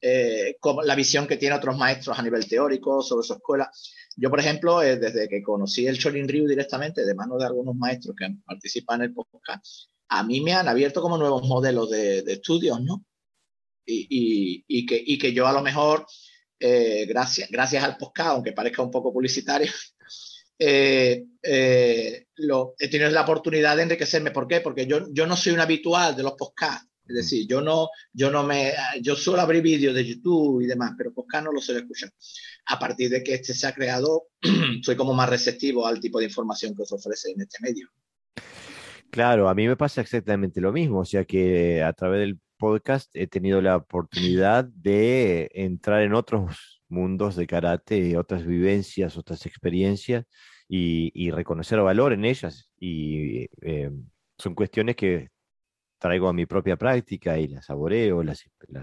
[0.00, 3.70] eh, la visión que tienen otros maestros a nivel teórico sobre su escuela.
[4.16, 8.16] Yo, por ejemplo, desde que conocí el Chorin Ryu directamente, de manos de algunos maestros
[8.16, 9.64] que participan en el podcast,
[10.08, 13.04] a mí me han abierto como nuevos modelos de, de estudios, ¿no?
[13.86, 16.06] y, que, y que yo a lo mejor,
[16.58, 19.70] eh, gracias, gracias al podcast, aunque parezca un poco publicitario,
[20.58, 24.30] eh, eh, lo, he tenido la oportunidad de enriquecerme.
[24.30, 24.60] ¿Por qué?
[24.60, 26.88] Porque yo, yo no soy un habitual de los podcasts.
[27.08, 30.92] Es decir, yo no, yo no me, yo suelo abrir vídeos de YouTube y demás,
[30.98, 32.10] pero podcast no lo suelo escuchar.
[32.66, 34.24] A partir de que este se ha creado,
[34.82, 37.88] soy como más receptivo al tipo de información que os ofrece en este medio.
[39.10, 43.10] Claro, a mí me pasa exactamente lo mismo, o sea que a través del podcast
[43.14, 50.24] he tenido la oportunidad de entrar en otros mundos de karate, otras vivencias, otras experiencias
[50.68, 52.70] y, reconocer valor en ellas.
[52.78, 53.90] Y eh,
[54.38, 55.30] son cuestiones que
[55.98, 58.76] traigo a mi propia práctica y las saboreo, las, mm.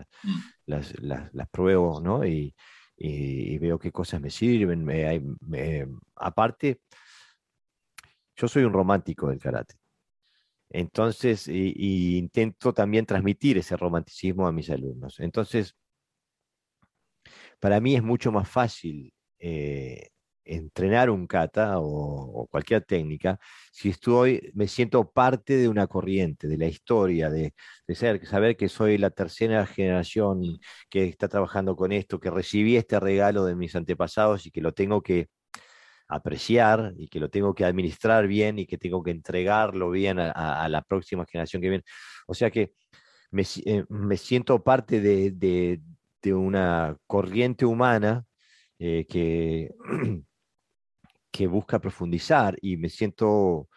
[0.66, 2.26] las, las, pruebo, ¿no?
[2.26, 2.56] Y,
[2.98, 4.88] veo qué cosas me sirven.
[6.16, 6.82] aparte,
[8.36, 9.76] yo soy un romántico del karate.
[10.70, 15.20] Entonces, y, intento también transmitir ese romanticismo a mis alumnos.
[15.20, 15.76] Entonces,
[17.60, 20.10] para mí es mucho más fácil eh,
[20.46, 23.40] entrenar un kata o, cualquier técnica
[23.72, 27.54] si estoy, me siento parte de una corriente, de la historia, de,
[28.26, 30.42] saber que soy la tercera generación
[30.90, 34.74] que está trabajando con esto, que recibí este regalo de mis antepasados y que lo
[34.74, 35.28] tengo que
[36.08, 40.68] apreciar y que lo tengo que administrar bien y que tengo que entregarlo bien a,
[40.70, 41.84] la próxima generación que viene.
[42.28, 42.74] O sea que
[43.32, 45.82] me, eh, siento parte de,
[46.26, 48.26] una corriente humana
[48.80, 49.72] eh, que
[51.34, 53.68] que busca profundizar y me siento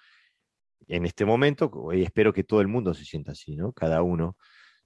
[0.88, 3.72] en este momento, y espero que todo el mundo se sienta así, ¿no?
[3.72, 4.36] Cada uno,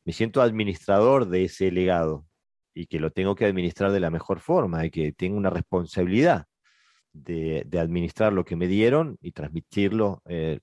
[0.04, 2.26] me siento administrador de ese legado
[2.72, 6.46] y que lo tengo que administrar de la mejor forma y que tengo una responsabilidad
[7.12, 10.60] de, administrar lo que me dieron y transmitirlo, eh,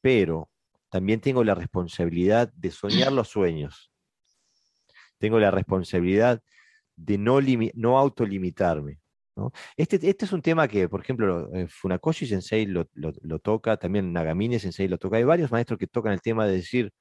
[0.00, 0.50] pero
[0.90, 3.92] también tengo la responsabilidad de soñar los sueños.
[5.18, 6.42] Tengo la responsabilidad
[6.96, 7.38] de no,
[7.74, 8.98] no autolimitarme.
[9.76, 12.84] Este, este, es un tema que, por ejemplo, eh, Funakoshi Sensei lo,
[13.40, 15.16] toca, también Nagamine Sensei lo toca.
[15.16, 16.92] Hay varios maestros que tocan el tema de decir,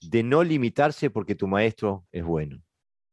[0.00, 2.62] de no limitarse porque tu maestro es bueno.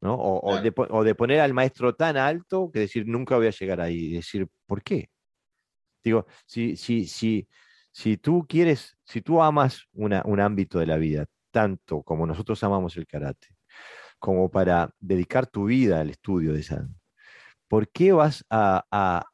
[0.00, 3.96] O, de, poner al maestro tan alto que decir, nunca voy a llegar ahí.
[3.96, 5.08] Y decir, ¿por qué?
[6.04, 7.48] Digo, si, si, si,
[7.90, 12.96] si tú quieres, si tú amas un ámbito de la vida, tanto como nosotros amamos
[12.96, 13.48] el karate,
[14.18, 16.86] como para dedicar tu vida al estudio de esa,
[17.68, 19.24] ¿por qué vas a,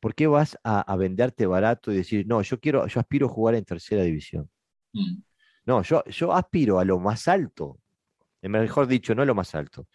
[0.00, 3.54] ¿por qué vas a, venderte barato y decir, no, yo quiero, yo aspiro a jugar
[3.54, 4.50] en tercera división?
[4.92, 5.22] Mm.
[5.66, 7.80] No, yo, yo aspiro a lo más alto.
[8.42, 9.88] Mejor dicho, no a lo más alto,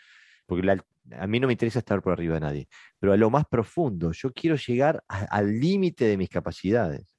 [0.47, 0.67] porque
[1.11, 4.11] a mí no me interesa estar por arriba de nadie, pero a lo más profundo.
[4.11, 7.15] Yo quiero llegar al límite de mis capacidades,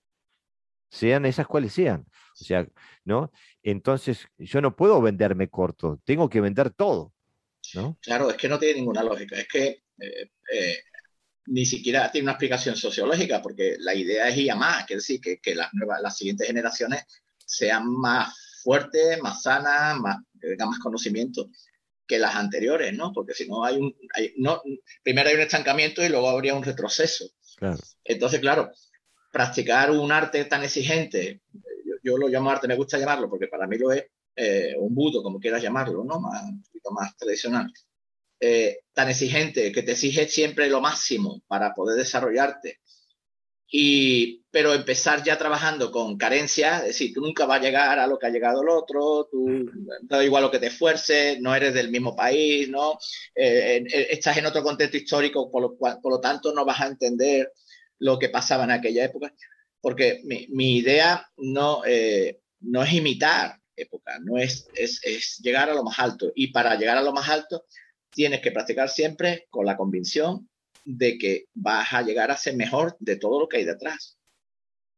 [0.91, 2.05] sean esas cuales sean.
[2.41, 2.67] O sea,
[3.05, 3.31] ¿no?
[3.63, 7.13] Entonces, yo no puedo venderme corto, tengo que vender todo.
[8.01, 9.37] Claro, es que no tiene ninguna lógica.
[9.37, 10.79] Es que eh, eh,
[11.47, 15.21] ni siquiera tiene una explicación sociológica, porque la idea es ir a más, es decir,
[15.21, 17.05] que, las, nuevas, las siguientes generaciones
[17.45, 21.51] sean más fuertes, más sanas, más, que tengan más conocimiento
[22.07, 23.13] que las anteriores, ¿no?
[23.13, 23.95] Porque si no hay un...
[24.39, 24.63] no,
[25.03, 27.27] primero hay un estancamiento y luego habría un retroceso.
[28.05, 28.73] Entonces, claro,
[29.31, 33.67] practicar un arte tan exigente, yo, yo, lo llamo arte, me gusta llamarlo, porque para
[33.67, 34.07] mí lo es,
[34.43, 36.19] eh, un budo, como quieras llamarlo, ¿no?
[36.19, 37.71] Más, un poquito más tradicional,
[38.41, 42.81] eh, tan exigente, que te exige siempre lo máximo para poder desarrollarte.
[43.71, 48.07] Y, pero empezar ya trabajando con carencias, es decir, tú nunca vas a llegar a
[48.07, 49.47] lo que ha llegado el otro, tú
[50.05, 52.99] da igual lo que te esfuerces, no eres del mismo país, ¿no?
[53.35, 57.53] Eh, estás en otro contexto histórico, por lo, por lo tanto no vas a entender
[57.99, 59.35] lo que pasaba en aquella época,
[59.83, 61.83] porque mi, mi idea no,
[62.61, 64.69] no es imitar época, no es,
[65.43, 66.33] llegar a lo más alto.
[66.35, 67.65] Y para llegar a lo más alto,
[68.11, 70.49] tienes que practicar siempre con la convicción
[70.85, 74.19] de que vas a llegar a ser mejor de todo lo que hay detrás.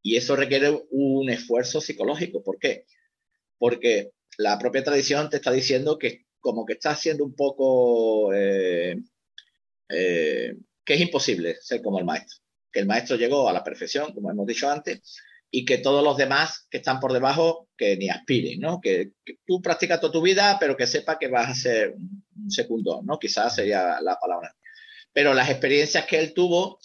[0.02, 2.42] Y eso requiere un esfuerzo psicológico.
[2.42, 2.86] ¿Por qué?
[3.58, 8.32] Porque la propia tradición te está diciendo que como que estás siendo un poco...
[8.34, 8.96] Eh,
[9.88, 12.38] eh, que es imposible ser como el maestro.
[12.72, 15.22] Que el maestro llegó a la perfección, como hemos dicho antes,
[15.54, 18.80] y que todos los demás que están por debajo que ni aspiren, ¿no?
[18.80, 19.12] Que,
[19.46, 23.18] tú practicas toda tu vida, pero que sepa que vas a ser un segundo, ¿no?
[23.18, 24.56] Quizás sería la palabra.
[25.12, 26.80] Pero las experiencias que él tuvo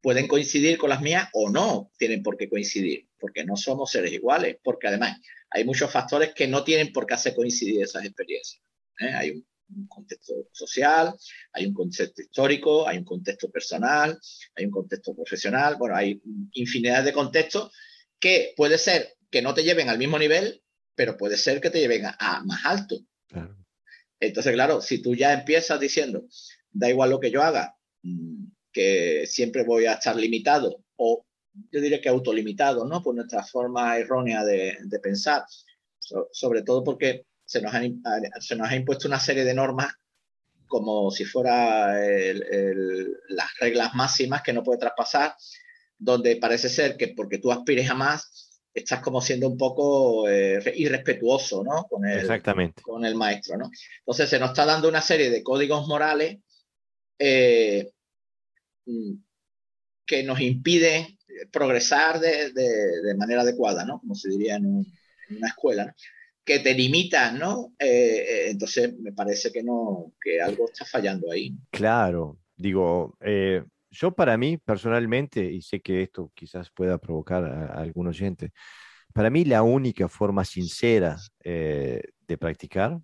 [0.00, 4.12] pueden coincidir con las mías o no tienen por qué coincidir, porque no somos seres
[4.12, 5.18] iguales, porque además
[5.50, 8.62] hay muchos factores que no tienen por qué hacer coincidir esas experiencias.
[9.00, 9.12] ¿eh?
[9.12, 11.12] Hay un, un contexto social,
[11.52, 14.16] hay un contexto histórico, hay un contexto personal,
[14.54, 17.72] hay un contexto profesional, bueno, hay infinidad de contextos
[18.20, 20.62] que puede ser que no te lleven al mismo nivel,
[20.94, 22.96] pero puede ser que te lleven a, más alto.
[24.20, 26.24] Entonces, claro, si tú ya empiezas diciendo,
[26.70, 31.24] da igual lo que yo haga, mm, que siempre voy a estar limitado, o
[31.70, 33.02] yo diría que autolimitado, ¿no?
[33.02, 35.44] Por nuestra forma errónea de, pensar,
[36.32, 37.72] sobre todo porque se nos,
[38.40, 39.94] se nos ha impuesto una serie de normas
[40.66, 41.94] como si fuera
[43.28, 45.34] las reglas máximas que no puede traspasar
[45.98, 50.60] donde parece ser que porque tú aspires a más, estás como siendo un poco eh,
[50.76, 51.84] irrespetuoso, ¿no?
[51.84, 52.82] Con el, Exactamente.
[52.82, 53.70] con el maestro, ¿no?
[54.00, 56.38] Entonces se nos está dando una serie de códigos morales
[57.18, 57.90] eh,
[58.86, 59.12] mm,
[60.06, 61.18] que nos impiden
[61.52, 64.00] progresar de, de, manera adecuada, ¿no?
[64.00, 64.84] Como se diría en,
[65.30, 65.92] una escuela, ¿no?
[66.42, 67.74] que te limitan, ¿no?
[67.78, 71.54] Eh, entonces me parece que no, que algo está fallando ahí.
[71.70, 73.18] Claro, digo,
[73.90, 78.52] yo para mí personalmente, y sé que esto quizás pueda provocar a, algún oyente,
[79.12, 83.00] para mí la única forma sincera eh, de practicar,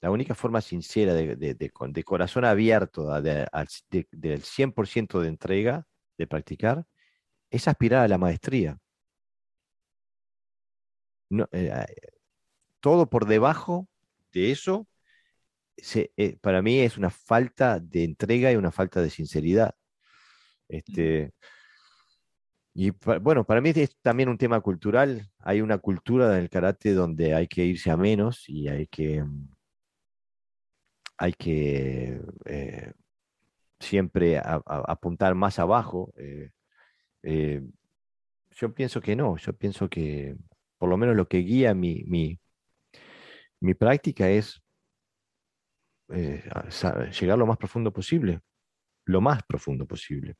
[0.00, 5.86] la única forma sincera de, de, corazón abierto del 100% de entrega,
[6.18, 6.86] de practicar,
[7.50, 8.78] es aspirar a la maestría.
[11.52, 11.86] Eh,
[12.80, 13.88] todo por debajo
[14.32, 14.86] de eso
[15.76, 19.74] eh, para mí es una falta de entrega y una falta de sinceridad.
[20.68, 21.32] Este,
[22.74, 25.30] y bueno, para mí es también un tema cultural.
[25.38, 29.24] Hay una cultura del karate donde hay que irse a menos y hay que,
[31.16, 32.92] hay que eh,
[33.78, 36.12] siempre apuntar más abajo.
[37.22, 37.62] Eh,
[38.50, 40.36] yo pienso que no, yo pienso que
[40.78, 42.40] por lo menos lo que guía mi, mi,
[43.60, 44.63] mi práctica es
[46.10, 46.42] eh,
[47.18, 48.40] llegar lo más profundo posible,
[49.06, 50.34] lo más profundo posible,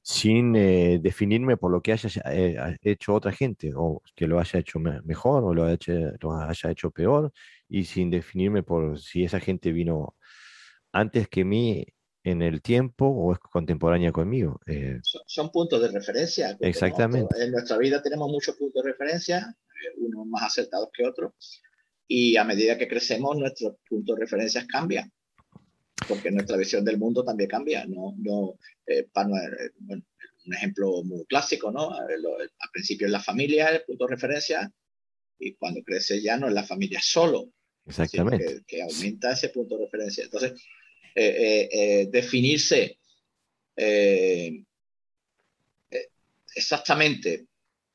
[0.00, 4.58] sin eh, definirme por lo que haya eh, hecho otra gente, o que lo haya
[4.58, 7.32] hecho mejor o lo haya, lo haya hecho peor,
[7.68, 10.16] y sin definirme por si esa gente vino
[10.92, 11.84] antes que mí
[12.24, 14.60] en el tiempo o es contemporánea conmigo.
[15.26, 16.56] son, puntos de referencia.
[16.60, 17.42] Exactamente.
[17.42, 19.54] En nuestra vida tenemos muchos puntos de referencia,
[19.98, 21.62] unos más acertados que otros,
[22.12, 25.12] y a medida que crecemos nuestros puntos de referencia cambian,
[26.08, 27.86] porque nuestra visión del mundo también cambia.
[27.86, 31.92] No, no, eh, para, eh, un ejemplo muy clásico, ¿no?
[31.92, 34.72] Al principio en la familia el punto de referencia
[35.38, 37.52] y cuando crece ya no es la familia solo,
[37.86, 38.62] Exactamente.
[38.66, 40.24] Que, aumenta ese punto de referencia.
[40.24, 40.60] Entonces,
[41.14, 42.98] eh, definirse
[46.56, 47.46] exactamente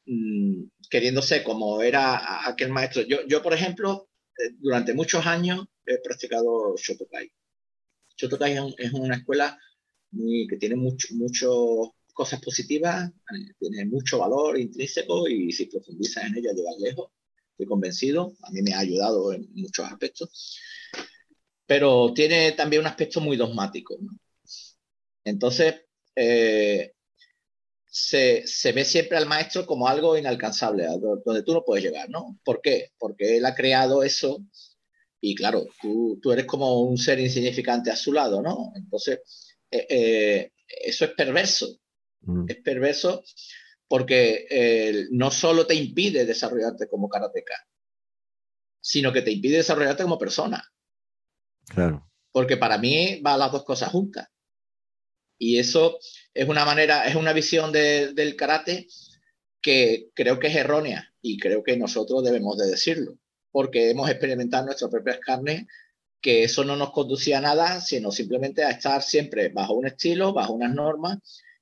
[0.05, 3.01] mm, queriéndose como era aquel maestro.
[3.03, 7.31] Yo, yo por ejemplo, eh, durante muchos años he practicado Shotokai.
[8.17, 9.59] Shotokai es una escuela
[10.49, 11.11] que tiene muchas
[12.13, 13.11] cosas positivas,
[13.59, 17.11] tiene mucho valor intrínseco y si profundizas en ella llegas lejos.
[17.51, 20.59] Estoy convencido, a mí me ha ayudado en muchos aspectos.
[21.65, 23.97] Pero tiene también un aspecto muy dogmático.
[25.23, 25.75] Entonces,
[26.15, 26.94] eh,
[27.97, 30.85] se, ve siempre al maestro como algo inalcanzable,
[31.23, 32.37] donde tú no puedes llegar, ¿no?
[32.43, 32.91] ¿Por qué?
[32.97, 34.43] Porque él ha creado eso
[35.21, 38.73] y claro, tú, eres como un ser insignificante a su lado, ¿no?
[38.75, 41.79] Entonces, eh, eh, eso es perverso.
[42.23, 42.45] Mm.
[42.49, 43.23] Es perverso
[43.87, 47.55] porque eh, no solo te impide desarrollarte como karateka,
[48.81, 50.61] sino que te impide desarrollarte como persona.
[51.65, 52.11] Claro.
[52.29, 54.27] Porque para mí va las dos cosas juntas.
[55.37, 55.99] Y eso
[56.33, 58.87] es una manera, es una visión del karate
[59.61, 63.17] que creo que es errónea y creo que nosotros debemos de decirlo,
[63.51, 65.65] porque hemos experimentado en nuestras propias carnes
[66.21, 70.33] que eso no nos conducía a nada, sino simplemente a estar siempre bajo un estilo,
[70.33, 71.19] bajo unas normas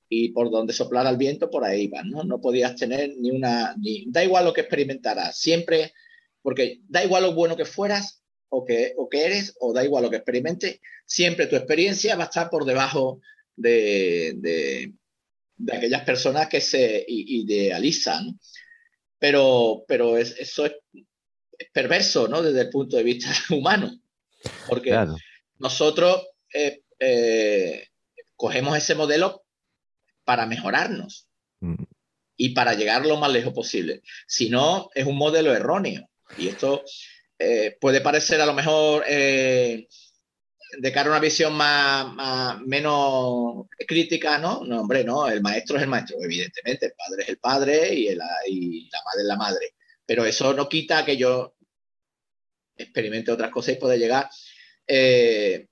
[0.08, 2.24] y por donde soplar al viento, por ahí vas, ¿no?
[2.24, 5.92] No podías tener ni una, ni, da igual lo que experimentaras, siempre,
[6.40, 10.04] porque da igual lo bueno que fueras o que, o que eres, o da igual
[10.04, 13.20] lo que experimentes, siempre tu experiencia va a estar por debajo
[13.56, 14.92] de,
[15.72, 18.38] aquellas personas que se idealizan.
[19.18, 20.72] Pero, pero eso es,
[21.72, 22.42] perverso, ¿no?
[22.42, 23.90] Desde el punto de vista humano.
[24.68, 24.94] Porque
[25.58, 27.88] nosotros eh, eh,
[28.36, 29.44] cogemos ese modelo
[30.24, 31.28] para mejorarnos
[31.60, 31.84] mm.
[32.36, 34.02] y para llegar lo más lejos posible.
[34.26, 36.08] Si no, es un modelo erróneo.
[36.36, 36.84] Y esto
[37.38, 39.04] eh, puede parecer a lo mejor
[40.78, 44.64] de cara a una visión más, menos crítica, ¿no?
[44.64, 48.14] No, hombre, no, el maestro es el maestro, evidentemente, el padre es el padre y,
[48.14, 48.24] la
[49.04, 49.74] madre es la madre.
[50.06, 51.54] Pero eso no quita que yo
[52.76, 54.28] experimente otras cosas y pueda llegar,
[54.86, 55.68] eh,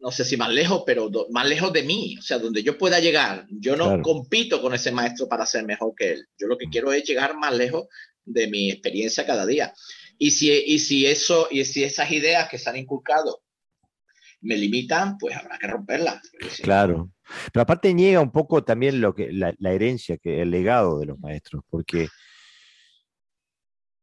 [0.00, 3.00] no sé si más lejos, pero más lejos de mí, o sea, donde yo pueda
[3.00, 3.46] llegar.
[3.48, 6.28] Yo no compito con ese maestro para ser mejor que él.
[6.38, 7.86] Yo lo que quiero es llegar más lejos
[8.24, 9.72] de mi experiencia cada día.
[10.18, 13.43] Y si, y si eso, y si esas ideas que se han inculcado
[14.44, 16.20] me limitan, pues habrá que romperla.
[16.62, 17.10] Claro.
[17.52, 21.18] Pero aparte niega un poco también lo que, la, herencia, que el legado de los
[21.18, 22.08] maestros, porque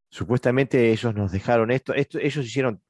[0.09, 2.81] supuestamente ellos nos dejaron esto, esto ellos hicieron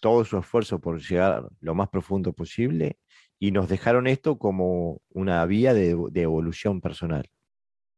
[0.00, 2.98] todo su esfuerzo por llegar lo más profundo posible
[3.40, 7.28] y nos dejaron esto como una vía de, de evolución personal.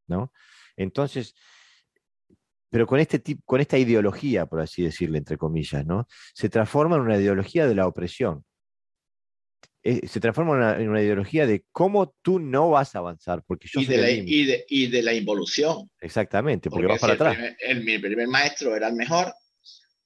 [0.07, 0.33] ¿no?
[0.77, 1.35] Entonces,
[2.71, 6.07] pero con, este con esta ideología, por así decirle, entre comillas, ¿no?
[6.35, 8.45] se transforma en una ideología de la opresión.
[9.83, 13.81] Eh, se transforma en una, ideología de cómo tú no vas a avanzar, porque yo
[13.81, 15.91] y, de la, y, de, la involución.
[16.01, 17.39] Exactamente, porque, vas para atrás.
[17.61, 19.33] el, mi primer maestro era el mejor,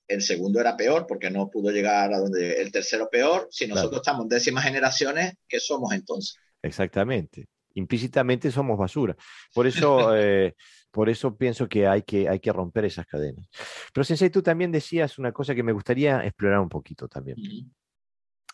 [0.07, 4.01] el segundo era peor porque no pudo llegar a donde el tercero peor, si nosotros
[4.01, 6.37] estamos en décimas generaciones, ¿qué somos entonces?
[6.63, 7.47] Exactamente.
[7.75, 9.17] Implícitamente somos basura.
[9.53, 10.55] Por eso, eh,
[10.95, 13.49] por eso pienso que hay, que hay que romper esas cadenas.
[13.93, 17.37] Pero Sensei, tú también decías una cosa que me gustaría explorar un poquito también.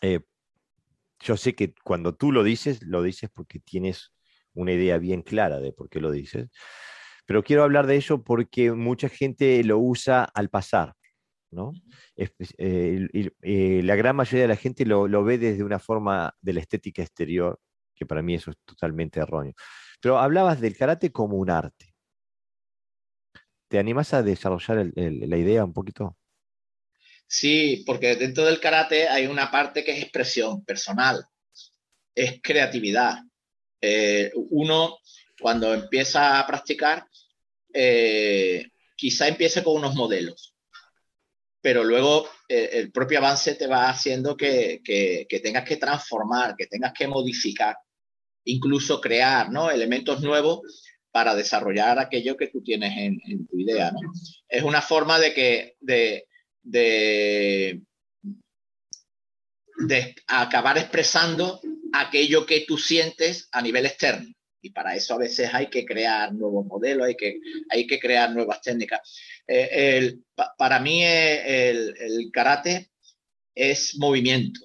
[0.01, 0.21] Eh,
[1.19, 4.11] yo sé que cuando tú lo dices, lo dices porque tienes
[4.55, 6.49] una idea bien clara de por qué lo dices.
[7.27, 10.95] Pero quiero hablar de eso porque mucha gente lo usa al pasar.
[11.51, 11.73] ¿no?
[12.15, 13.07] Eh,
[13.43, 17.03] eh, la gran mayoría de la gente lo, ve desde una forma de la estética
[17.03, 17.59] exterior,
[17.93, 19.53] que para mí eso es totalmente erróneo.
[20.01, 21.90] Pero hablabas del karate como un arte.
[23.71, 26.17] ¿Te animas a desarrollar la idea un poquito?
[27.25, 31.25] Sí, porque dentro del karate hay una parte que es expresión personal,
[32.13, 33.19] es creatividad.
[33.79, 34.97] Eh, uno,
[35.39, 37.07] cuando empieza a practicar,
[38.95, 40.51] quizá empiece con unos modelos
[41.61, 44.81] pero luego eh, el propio avance te va haciendo que,
[45.43, 47.77] tengas que transformar, que tengas que modificar,
[48.45, 49.69] incluso crear ¿no?
[49.69, 50.61] elementos nuevos
[51.11, 53.91] para desarrollar aquello que tú tienes en, tu idea.
[54.47, 56.27] Es una forma de que de,
[56.63, 57.81] de,
[59.87, 61.59] de acabar expresando
[61.93, 64.31] aquello que tú sientes a nivel externo
[64.61, 67.39] y para eso a veces hay que crear nuevos modelos, hay que,
[67.69, 68.99] hay que crear nuevas técnicas.
[69.47, 70.17] Eh,
[70.57, 72.91] para mí eh, el, karate
[73.55, 74.61] es movimiento,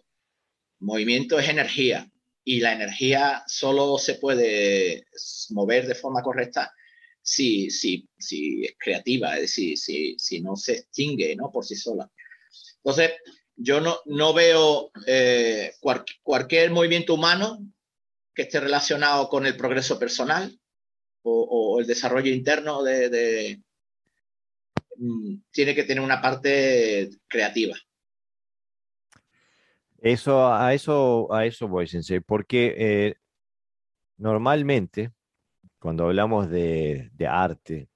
[0.81, 2.09] movimiento es energía
[2.49, 5.09] y la energía solo se puede
[5.51, 6.73] mover de forma correcta
[7.21, 11.51] si, si, si es creativa, es decir, si, si no se extingue ¿no?
[11.51, 12.09] por sí sola.
[12.77, 13.15] Entonces,
[13.57, 15.73] yo no, no veo eh,
[16.23, 17.67] cualquier movimiento humano
[18.33, 20.57] que esté relacionado con el progreso personal
[21.23, 23.61] o, el desarrollo interno de,
[24.99, 27.77] mm, tiene que tener una parte creativa.
[30.01, 33.15] Eso, a eso, a eso voy, Sensei, porque eh,
[34.19, 35.13] normalmente
[35.79, 37.89] cuando hablamos de, arte,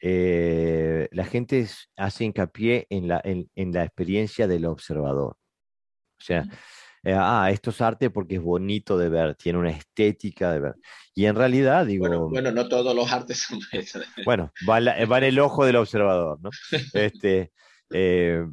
[0.00, 1.66] eh, la gente
[1.96, 5.36] hace hincapié en la, en la experiencia del observador.
[6.18, 6.44] O sea,
[7.02, 10.74] eh, ah, esto es arte porque es bonito de ver, tiene una estética de ver.
[11.14, 12.28] Y en realidad, digo...
[12.28, 13.58] Bueno, no todos los artes son
[14.24, 16.50] Bueno, va, en el ojo del observador, ¿no?
[16.94, 17.52] Este,
[17.90, 18.46] eh,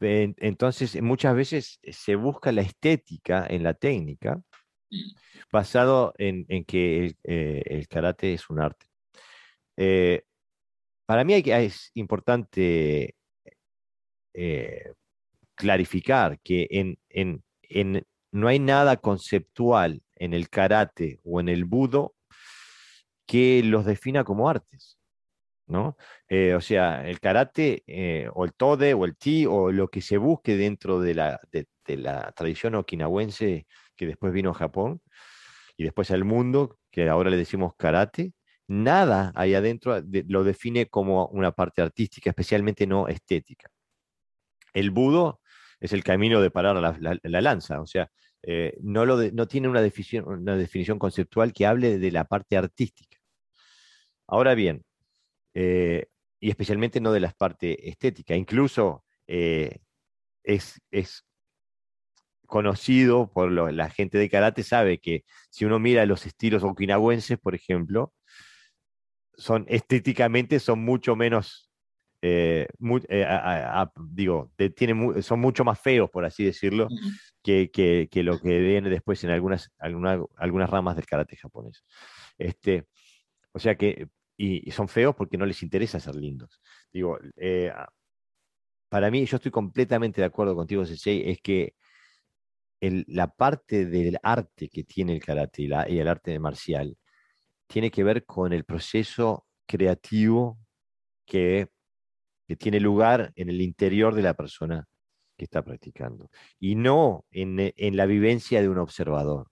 [0.00, 4.40] entonces, muchas veces se busca la estética en la técnica
[5.52, 8.86] basado en, que el, eh, el, karate es un arte.
[11.06, 13.14] para mí es importante
[15.54, 22.14] clarificar que en, en, no hay nada conceptual en el karate o en el budo
[23.26, 24.98] que los defina como artes.
[25.66, 25.96] ¿No?
[26.28, 30.00] Eh, o sea, el karate eh, o el tode o el ti o lo que
[30.00, 31.40] se busque dentro de la,
[31.86, 35.00] la tradición okinawense que después vino a Japón
[35.76, 38.34] y después al mundo, que ahora le decimos karate,
[38.68, 43.70] nada ahí adentro lo define como una parte artística, especialmente no estética.
[44.72, 45.40] El budo
[45.80, 47.80] es el camino de parar la, lanza.
[47.80, 48.10] O sea,
[48.42, 52.56] eh, no, lo no tiene una definición, una definición conceptual que hable de la parte
[52.56, 53.18] artística.
[54.26, 54.82] Ahora bien,
[55.54, 56.06] eh,
[56.40, 59.78] y especialmente no de la parte estética, incluso eh,
[60.42, 60.80] es,
[62.46, 67.54] conocido por la gente de karate, sabe que si uno mira los estilos okinawenses, por
[67.54, 68.12] ejemplo,
[69.36, 71.74] son estéticamente son mucho menos
[72.26, 72.66] eh,
[73.08, 74.50] eh, digo,
[75.20, 76.88] son mucho más feos, por así decirlo,
[77.42, 81.84] que, lo que viene después en algunas, algunas ramas del karate japonés.
[82.38, 82.86] Este,
[83.52, 86.60] o sea que, y, son feos porque no les interesa ser lindos.
[86.92, 87.72] Digo, eh,
[88.88, 91.74] para mí, yo estoy completamente de acuerdo contigo, Sensei, es que
[92.80, 96.96] la parte del arte que tiene el karate y, y el arte marcial
[97.66, 100.58] tiene que ver con el proceso creativo
[101.24, 101.70] que
[102.46, 104.86] que tiene lugar en el interior de la persona
[105.36, 106.30] que está practicando
[106.60, 109.48] y no en, eh, la vivencia de un observador.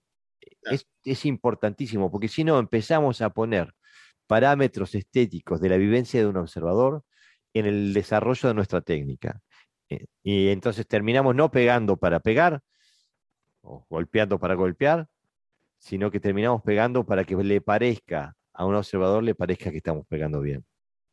[1.03, 3.73] Es, importantísimo porque si no empezamos a poner
[4.27, 7.03] parámetros estéticos de la vivencia de un observador
[7.53, 9.41] en el desarrollo de nuestra técnica.
[9.89, 12.61] Eh, y entonces terminamos no pegando para pegar
[13.61, 15.07] o golpeando para golpear,
[15.77, 20.05] sino que terminamos pegando para que le parezca a un observador, le parezca que estamos
[20.07, 20.65] pegando bien.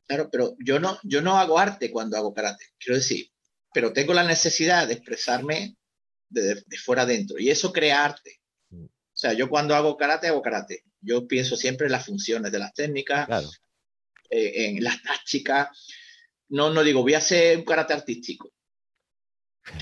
[0.06, 3.30] Claro, pero yo no, yo no hago arte cuando hago karate, quiero decir,
[3.72, 5.76] pero tengo la necesidad de expresarme
[6.28, 8.40] de, fuera adentro y eso crea arte.
[8.70, 8.84] Mm.
[8.84, 10.84] O sea, yo cuando hago karate, hago karate.
[11.00, 13.60] Yo pienso siempre en las funciones de las técnicas,
[14.28, 15.68] eh, en las tácticas,
[16.50, 18.52] no, no digo, voy a hacer un karate artístico.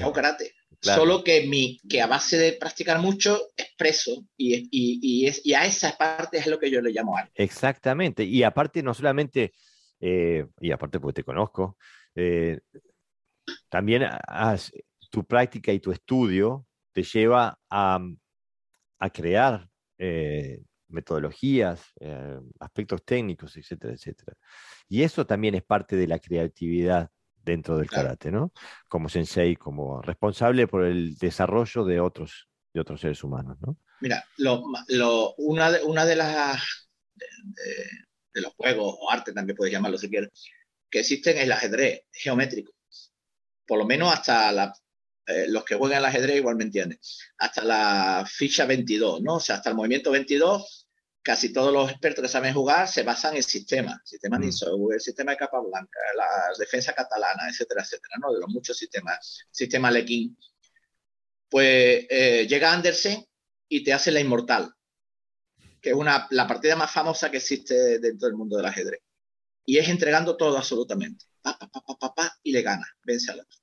[0.01, 0.55] Hago karate.
[0.81, 5.65] Solo que, mi, que a base de practicar mucho, expreso y, y, y, y, a
[5.65, 7.43] esa parte es lo que yo le llamo arte.
[7.43, 8.23] Exactamente.
[8.23, 9.55] Y aparte, no solamente,
[9.99, 11.79] eh, y aparte porque te conozco,
[12.15, 12.61] eh,
[13.69, 14.05] también
[15.11, 17.99] tu práctica y tu estudio te lleva a,
[19.01, 21.81] a crear eh, metodologías,
[22.61, 24.37] aspectos técnicos, etcétera, etcétera.
[24.89, 28.53] Y eso también es parte de la creatividad dentro del karate, ¿no?
[28.89, 33.77] Como sensei, como responsable por el desarrollo de otros, de otros seres humanos, ¿no?
[34.01, 34.25] Mira,
[35.39, 40.31] una, de, una de las de, los juegos o arte también puedes llamarlo si quieres,
[40.91, 42.73] que existen es el ajedrez geométrico.
[43.67, 44.73] Por lo menos hasta la,
[45.29, 46.99] eh, los que juegan al ajedrez igual me entienden.
[47.39, 49.37] Hasta la ficha 22, ¿no?
[49.37, 50.89] O sea, hasta el movimiento 22
[51.29, 54.45] casi todos los expertos que saben jugar se basan en sistemas, sistema mm.
[54.45, 56.27] el sistema de capa blanca, la
[56.59, 58.33] defensa catalana, etcétera, etcétera, ¿no?
[58.33, 60.39] De los muchos sistemas, sistema Lequín.
[61.51, 63.23] Pues eh, llega Andersen
[63.69, 64.73] y te hace la inmortal,
[65.83, 69.01] que es una, la partida más famosa que existe dentro del mundo del ajedrez.
[69.67, 71.27] Y es entregando todo absolutamente.
[71.43, 71.69] Pa, pa,
[71.99, 73.59] pa, pa y le gana, vence al otro.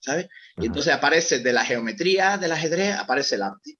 [0.00, 0.28] ¿Sabes?
[0.56, 3.78] Y entonces aparece de la geometría del ajedrez, aparece el arte.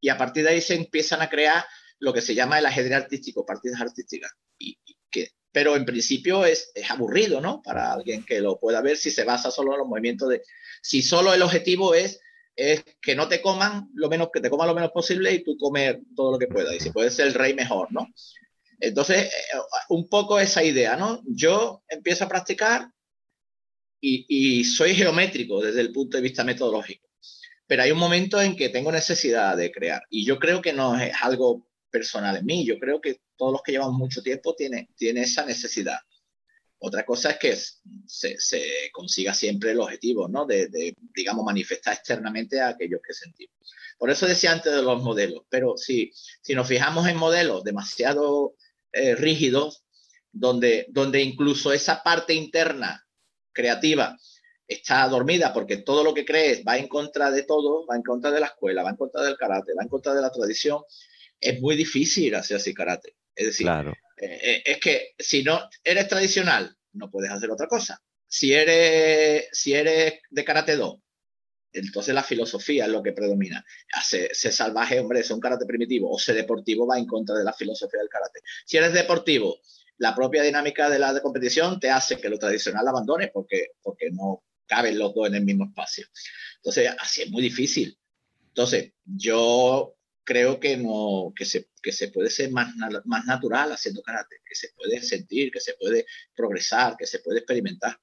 [0.00, 1.64] Y a partir de ahí se empiezan a crear
[1.98, 4.32] lo que se llama el ajedrez artístico, partidas artísticas.
[4.58, 4.78] Y,
[5.10, 7.60] que, pero en principio es, es, aburrido, ¿no?
[7.62, 10.42] Para alguien que lo pueda ver si se basa solo en los movimientos de...
[10.80, 12.20] Si solo el objetivo es,
[12.54, 15.56] es que no te coman lo menos, que te coman lo menos posible y tú
[15.56, 16.74] comer todo lo que puedas.
[16.74, 18.08] Y si puedes ser el rey, mejor, ¿no?
[18.80, 21.22] Entonces, eh, un poco esa idea, ¿no?
[21.26, 22.90] Yo empiezo a practicar
[24.00, 24.26] y,
[24.60, 27.08] y soy geométrico desde el punto de vista metodológico
[27.68, 30.02] pero hay un momento en que tengo necesidad de crear.
[30.08, 32.64] Y yo creo que no es algo personal en mí.
[32.64, 35.98] Yo creo que todos los que llevan mucho tiempo tienen, tiene esa necesidad.
[36.78, 37.56] Otra cosa es que
[38.06, 40.46] se, se consiga siempre el objetivo, ¿no?
[40.46, 43.54] De, digamos, manifestar externamente a aquellos que sentimos.
[43.98, 48.54] Por eso decía antes de los modelos, pero si, si nos fijamos en modelos demasiado
[48.92, 49.84] eh, rígidos,
[50.32, 53.07] donde, donde incluso esa parte interna
[53.58, 54.16] creativa
[54.68, 58.30] está dormida porque todo lo que crees va en contra de todo, va en contra
[58.30, 60.82] de la escuela, va en contra del karate, va en contra de la tradición,
[61.40, 63.16] es muy difícil hacer así karate.
[63.34, 68.00] Es decir, eh, eh, es que si no eres tradicional, no puedes hacer otra cosa.
[68.26, 70.96] Si eres, si eres de karate 2,
[71.72, 73.64] entonces la filosofía es lo que predomina.
[74.02, 77.52] Ser, salvaje, hombre, es un karate primitivo, o ser deportivo va en contra de la
[77.52, 78.40] filosofía del karate.
[78.66, 79.60] Si eres deportivo,
[79.98, 84.42] la propia dinámica de la competición te hace que lo tradicional abandones porque, porque no
[84.66, 86.06] caben los dos en el mismo espacio.
[86.56, 87.98] Entonces, así es muy difícil.
[88.48, 92.74] Entonces, yo creo que, no, que, se, que se puede ser más,
[93.04, 97.38] más natural haciendo karate, que se puede sentir, que se puede progresar, que se puede
[97.38, 97.98] experimentar.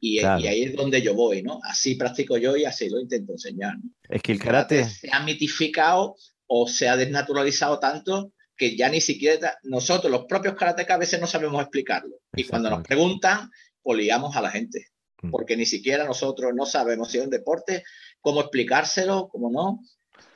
[0.00, 1.60] Y, ahí es donde yo voy, ¿no?
[1.64, 3.74] Así practico yo y así lo intento enseñar.
[4.08, 4.88] Es que el karate...
[4.88, 10.54] se ha mitificado o se ha desnaturalizado tanto que ya ni siquiera nosotros, los propios
[10.54, 12.16] karatecas, a veces no sabemos explicarlo.
[12.34, 13.50] Y cuando nos preguntan,
[13.82, 14.88] poliamos a la gente.
[15.22, 15.30] Mm.
[15.30, 17.84] Porque ni siquiera nosotros no sabemos si es un deporte,
[18.20, 19.80] cómo explicárselo, cómo no.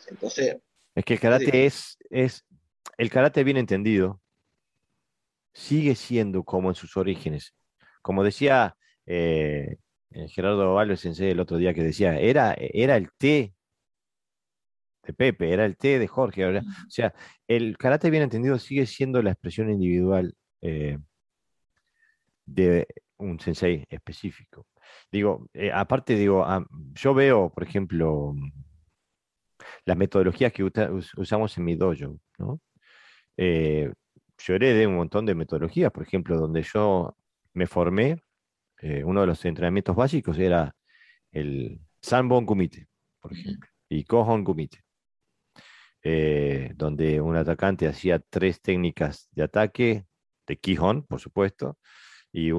[0.08, 0.56] Entonces,
[0.94, 2.44] es que el karate es, es,
[2.98, 4.20] el karate bien entendido,
[5.52, 7.54] sigue siendo como en sus orígenes.
[8.02, 9.76] Como decía eh,
[10.10, 13.54] eh, Gerardo Alves Sensei el otro día que decía, era, era el té
[15.02, 16.46] de Pepe, era el té de Jorge.
[16.46, 17.14] O sea,
[17.48, 20.98] el karate bien entendido sigue siendo la expresión individual eh,
[22.46, 22.86] de
[23.18, 24.66] un sensei específico.
[25.10, 28.34] Digo, aparte, digo, ah, yo veo, por ejemplo,
[29.84, 32.60] las metodologías que usamos en mi dojo, ¿no?
[33.36, 33.92] Eh,
[34.38, 37.16] yo heredé un montón de metodologías, por ejemplo, donde yo
[37.54, 38.22] me formé,
[38.80, 40.74] eh, uno de los entrenamientos básicos era
[41.32, 42.88] el Sanbon Kumite,
[43.20, 44.80] por ejemplo, y Kohon Kumite,
[46.02, 50.06] eh, donde un atacante hacía tres técnicas de ataque,
[50.46, 51.78] de Kihon, por supuesto,
[52.32, 52.50] y,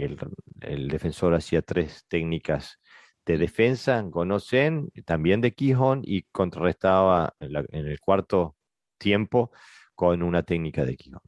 [0.00, 0.18] el,
[0.60, 2.80] el, defensor hacía tres técnicas
[3.24, 8.56] de defensa conocen también de Quijón y contrarrestaba en, el cuarto
[8.98, 9.52] tiempo
[9.94, 11.20] con una técnica de Quijón.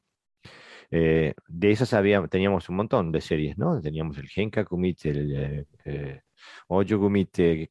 [0.91, 1.91] Eh, de esas
[2.31, 3.81] teníamos un montón de series, ¿no?
[3.81, 6.21] Teníamos el Genka Kumite, el eh, eh
[6.69, 7.71] Oyo Kumite,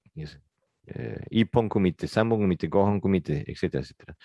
[0.87, 4.15] eh, Ippon Kumite, Sambon Kumite, Gohan Kumite, etcétera, etcétera.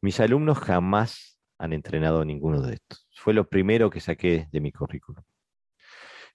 [0.00, 3.08] Mis alumnos jamás han entrenado ninguno de estos.
[3.14, 5.24] Fue lo primero que saqué de mi currículum.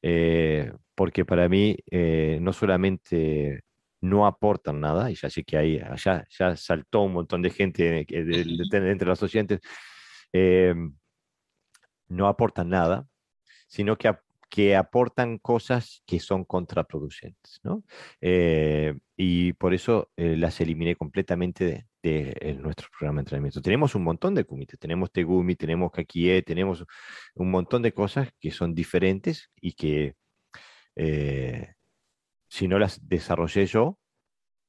[0.01, 3.61] Eh, porque para mí eh, no solamente
[4.01, 8.05] no aportan nada, y ya sé que ahí allá ya saltó un montón de gente
[8.09, 9.59] entre los oyentes,
[10.33, 10.73] eh,
[12.07, 13.05] no aportan nada,
[13.67, 14.11] sino que,
[14.51, 17.85] que aportan cosas que son contraproducentes, ¿no?
[18.19, 23.61] Eh, y por eso eh, las eliminé completamente de, nuestro programa de entrenamiento.
[23.61, 26.85] Tenemos un montón de comités, tenemos Tegumi, tenemos Kakie, tenemos
[27.35, 30.15] un montón de cosas que son diferentes y que
[32.49, 33.97] si no las desarrollé yo,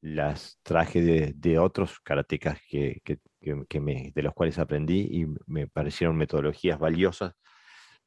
[0.03, 1.01] las traje
[1.35, 3.01] de, otros karatecas que,
[3.41, 7.35] de los cuales aprendí y me parecieron metodologías valiosas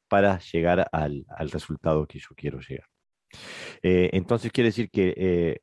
[0.08, 2.88] para llegar al, resultado que yo quiero llegar.
[3.82, 5.60] Eh, entonces quiere decir que, eh,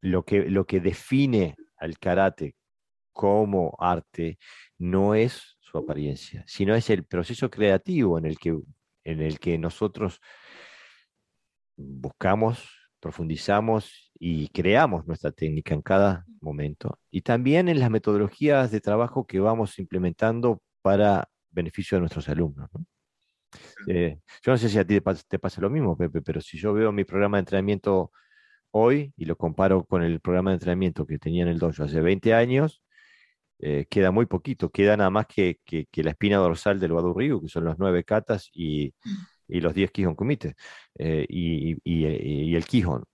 [0.00, 2.54] lo que lo que define al karate
[3.12, 4.38] como arte
[4.78, 8.56] no es su apariencia, sino es el proceso creativo en el que,
[9.04, 10.20] en el que nosotros
[11.76, 12.68] buscamos,
[13.00, 16.98] profundizamos y creamos nuestra técnica en cada momento.
[17.10, 22.70] Y también en las metodologías de trabajo que vamos implementando para beneficio de nuestros alumnos.
[23.86, 26.72] Eh, yo no sé si a ti te pasa, lo mismo, Pepe, pero si yo
[26.72, 28.12] veo mi programa de entrenamiento
[28.70, 32.00] hoy y lo comparo con el programa de entrenamiento que tenía en el dojo hace
[32.00, 32.82] 20 años,
[33.60, 35.58] eh, queda muy poquito, queda nada más que,
[35.94, 38.94] la espina dorsal del Wadu Ryu, que son los nueve katas y,
[39.48, 40.54] los 10 Kihon Kumite,
[40.98, 43.04] eh, y, el Kihon.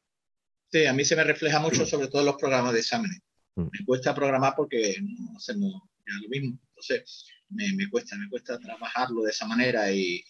[0.71, 3.21] Sí, a mí se me refleja mucho sobre todo en los programas de exámenes.
[3.55, 3.63] Mm.
[3.63, 5.73] Me cuesta programar porque no hacemos
[6.05, 6.59] lo mismo.
[6.89, 10.23] Entonces, me, cuesta, me cuesta trabajarlo de esa manera y,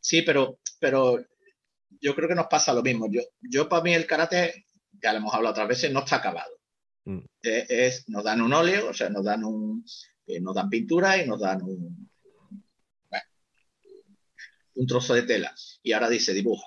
[0.00, 1.24] sí, pero, pero
[2.00, 3.08] yo creo que nos pasa lo mismo.
[3.10, 4.66] Yo, yo para mí el karate,
[5.02, 6.58] ya lo hemos hablado otras veces, no está acabado.
[7.04, 7.20] Mm.
[7.42, 9.84] Eh, es, nos dan un óleo, o sea, nos dan un,
[10.26, 12.10] eh, nos dan pintura y nos dan un,
[14.74, 15.54] un trozo de tela.
[15.82, 16.66] Y ahora dice dibuja.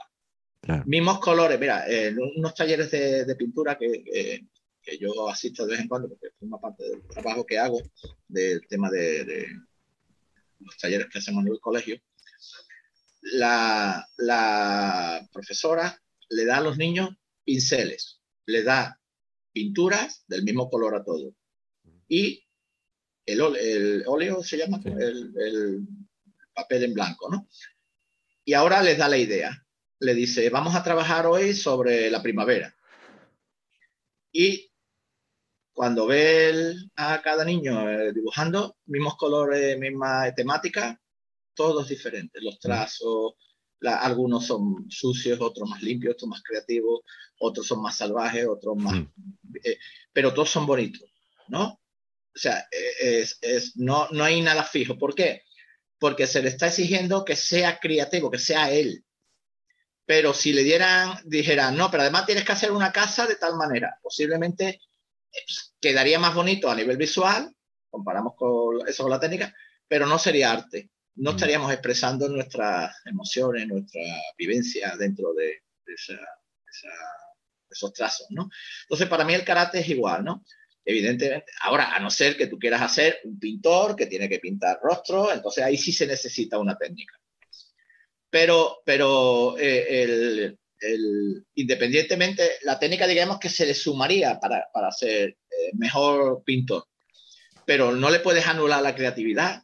[0.86, 4.48] Mismos colores, mira, en unos talleres de, pintura que,
[4.86, 7.82] que, yo asisto de vez en cuando, porque forma parte del trabajo que hago,
[8.28, 9.48] del tema de
[10.60, 12.00] los talleres que hacemos en el colegio,
[13.34, 14.08] la,
[15.32, 17.10] profesora le da a los niños
[17.44, 19.00] pinceles, le da
[19.52, 21.36] pinturas del mismo color a todo.
[22.08, 22.46] Y
[23.26, 25.88] el, óleo se llama el,
[26.54, 27.50] papel en blanco, ¿no?
[28.46, 29.66] Y ahora les da la idea.
[30.00, 32.76] Le dice, vamos a trabajar hoy sobre la primavera.
[34.32, 34.72] Y
[35.76, 41.00] cuando ve a cada niño eh, dibujando, mismos colores, misma temática,
[41.54, 42.42] todos diferentes.
[42.42, 43.34] Los trazos,
[43.82, 47.02] algunos son sucios, otros más limpios, otros más creativos,
[47.40, 49.04] otros son más salvajes, otros más...
[49.66, 49.78] Eh,
[50.14, 51.10] pero todos son bonitos,
[51.50, 51.66] ¿no?
[51.66, 54.98] O sea, eh, es, no, no hay nada fijo.
[54.98, 55.44] ¿Por qué?
[56.00, 59.04] Porque se le está exigiendo que sea creativo, que sea él.
[60.06, 63.58] Pero si le dieran, dijeran, no, pero además tienes que hacer una casa de tal
[63.58, 64.80] manera, posiblemente
[65.80, 67.54] quedaría más bonito a nivel visual,
[67.90, 69.54] comparamos con eso con la técnica,
[69.88, 70.90] pero no sería arte.
[71.16, 71.36] No mm.
[71.36, 74.02] estaríamos expresando nuestras emociones, nuestra
[74.38, 75.64] vivencia dentro de,
[77.70, 78.50] esos trazos, ¿no?
[78.84, 80.44] Entonces, para mí el karate es igual, ¿no?
[80.84, 84.80] Evidentemente, ahora, a no ser que tú quieras hacer un pintor que tiene que pintar
[84.82, 87.16] rostro, entonces ahí sí se necesita una técnica.
[88.30, 90.60] Pero, pero eh, el,
[91.56, 96.86] independientemente, la técnica, digamos, que se le sumaría para, para ser eh, mejor pintor,
[97.66, 99.64] pero no le puedes anular la creatividad,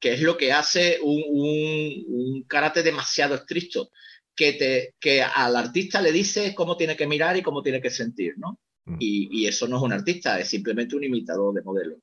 [0.00, 3.90] que es lo que hace un, un, karate demasiado estricto,
[4.34, 7.90] que, te, que al artista le dice cómo tiene que mirar y cómo tiene que
[7.90, 8.58] sentir, ¿no?
[8.86, 8.96] Mm.
[8.98, 11.96] Y, eso no es un artista, es simplemente un imitador de modelo.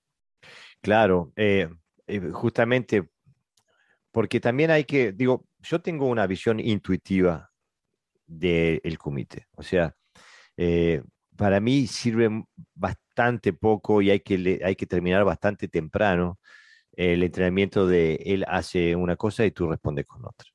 [0.81, 1.67] Claro, eh,
[2.07, 3.09] eh, justamente
[4.11, 7.48] porque también hay que, digo, yo tengo una visión intuitiva
[8.29, 9.47] del comité.
[9.55, 9.95] O sea,
[10.55, 11.01] eh,
[11.35, 12.29] para mí sirve
[12.75, 16.39] bastante poco y hay que, hay que terminar bastante temprano
[16.93, 20.49] el entrenamiento de él hace una cosa y tú respondes con otra.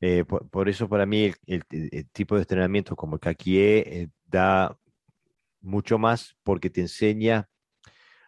[0.00, 1.64] Eh, por, eso para mí el,
[2.12, 4.76] tipo de entrenamiento como el Kakie eh, da
[5.60, 7.48] mucho más porque te enseña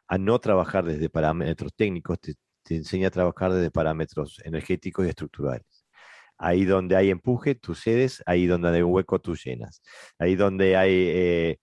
[0.07, 2.37] a no trabajar desde parámetros técnicos, te
[2.69, 5.84] enseña a trabajar desde parámetros energéticos y estructurales.
[6.39, 9.83] Ahí donde hay empuje, tú cedes, ahí donde hay hueco, tú llenas.
[10.19, 11.59] Ahí donde hay eh,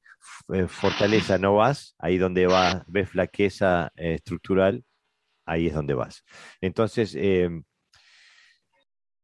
[0.54, 4.84] eh, fortaleza, no vas, ahí donde va, ves flaqueza eh, estructural,
[5.46, 6.24] ahí es donde vas.
[6.62, 7.64] Entonces, em,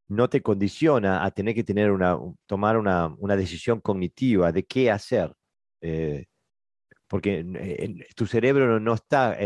[0.07, 5.33] no te condiciona a tener que tener una, tomar una, decisión cognitiva de qué hacer,
[7.07, 7.45] porque
[8.15, 9.37] tu cerebro no está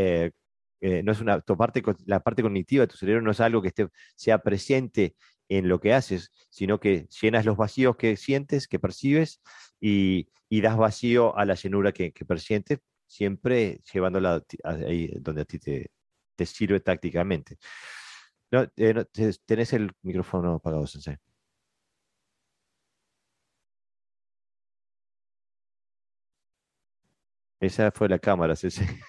[0.82, 3.70] no es una, tu parte, la parte cognitiva de tu cerebro no es algo que
[3.70, 5.16] esté, sea presente
[5.58, 9.42] en lo que haces, sino que llenas los vacíos que sientes, que percibes,
[9.82, 12.26] y, das vacío a la llenura que, que
[13.06, 15.92] siempre llevándola ahí donde a ti te,
[16.46, 17.58] sirve tácticamente.
[18.52, 19.06] No, eh,
[19.46, 21.18] tenés el micrófono apagado, Sensei.
[27.60, 28.88] Esa fue la cámara, Sensei.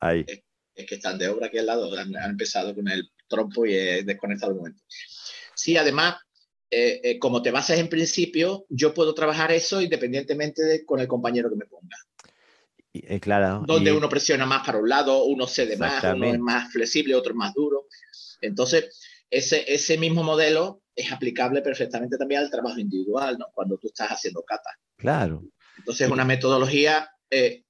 [0.00, 0.24] Ahí.
[0.26, 4.02] Es, que están de obra aquí al lado, han, empezado con el trompo y he
[4.02, 4.82] desconectado el momento.
[5.54, 6.16] Sí, además,
[6.76, 11.06] eh, eh, como te basas en principio, yo puedo trabajar eso independientemente de con el
[11.06, 11.96] compañero que me ponga.
[12.92, 13.62] Eh, claro.
[13.66, 17.32] Donde uno presiona más para un lado, uno cede más, uno es más flexible, otro
[17.32, 17.86] es más duro.
[18.40, 19.00] Entonces,
[19.30, 23.46] ese, ese mismo modelo es aplicable perfectamente también al trabajo individual, ¿no?
[23.52, 24.70] Cuando tú estás haciendo kata.
[24.96, 25.44] Claro.
[25.78, 27.08] Entonces, es una metodología,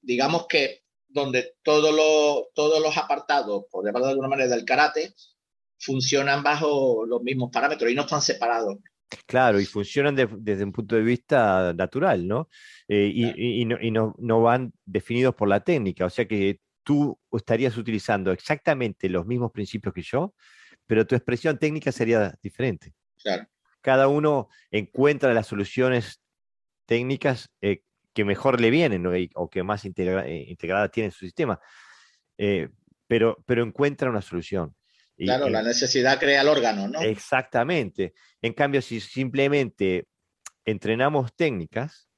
[0.01, 5.15] digamos que donde todos los, todos los apartados, por llamarlo de alguna manera, del karate,
[5.85, 8.77] funcionan bajo los mismos parámetros y no están separados.
[9.27, 12.49] Claro, y funcionan desde un punto de vista natural, ¿no?
[12.89, 18.33] Eh, y, no, no, van definidos por la técnica, o sea que tú estarías utilizando
[18.33, 20.35] exactamente los mismos principios que yo,
[20.87, 22.93] pero tu expresión técnica sería diferente.
[23.23, 23.47] Claro.
[23.81, 26.21] Cada uno encuentra las soluciones
[26.87, 27.83] técnicas eh,
[28.13, 31.61] que mejor le vienen o que más eh, integrada tiene en su sistema,
[33.07, 34.75] pero, pero encuentra una solución
[35.17, 37.01] claro, la necesidad crea el órgano, ¿no?
[37.01, 38.15] Exactamente.
[38.43, 40.07] En cambio, si simplemente
[40.65, 42.09] entrenamos técnicas,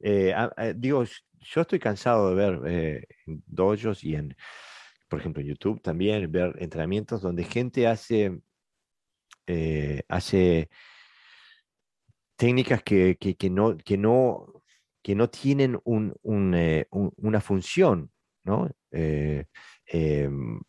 [0.00, 0.34] eh,
[0.76, 4.36] digo, yo estoy cansado de ver eh, en dojos y en,
[5.08, 8.40] por ejemplo, en YouTube también, ver entrenamientos donde gente hace,
[9.46, 10.70] eh, hace
[12.36, 13.16] técnicas que,
[13.50, 14.62] no, que, no,
[15.02, 18.10] que no tienen una función,
[18.44, 18.70] ¿no?
[19.92, 20.60] Em,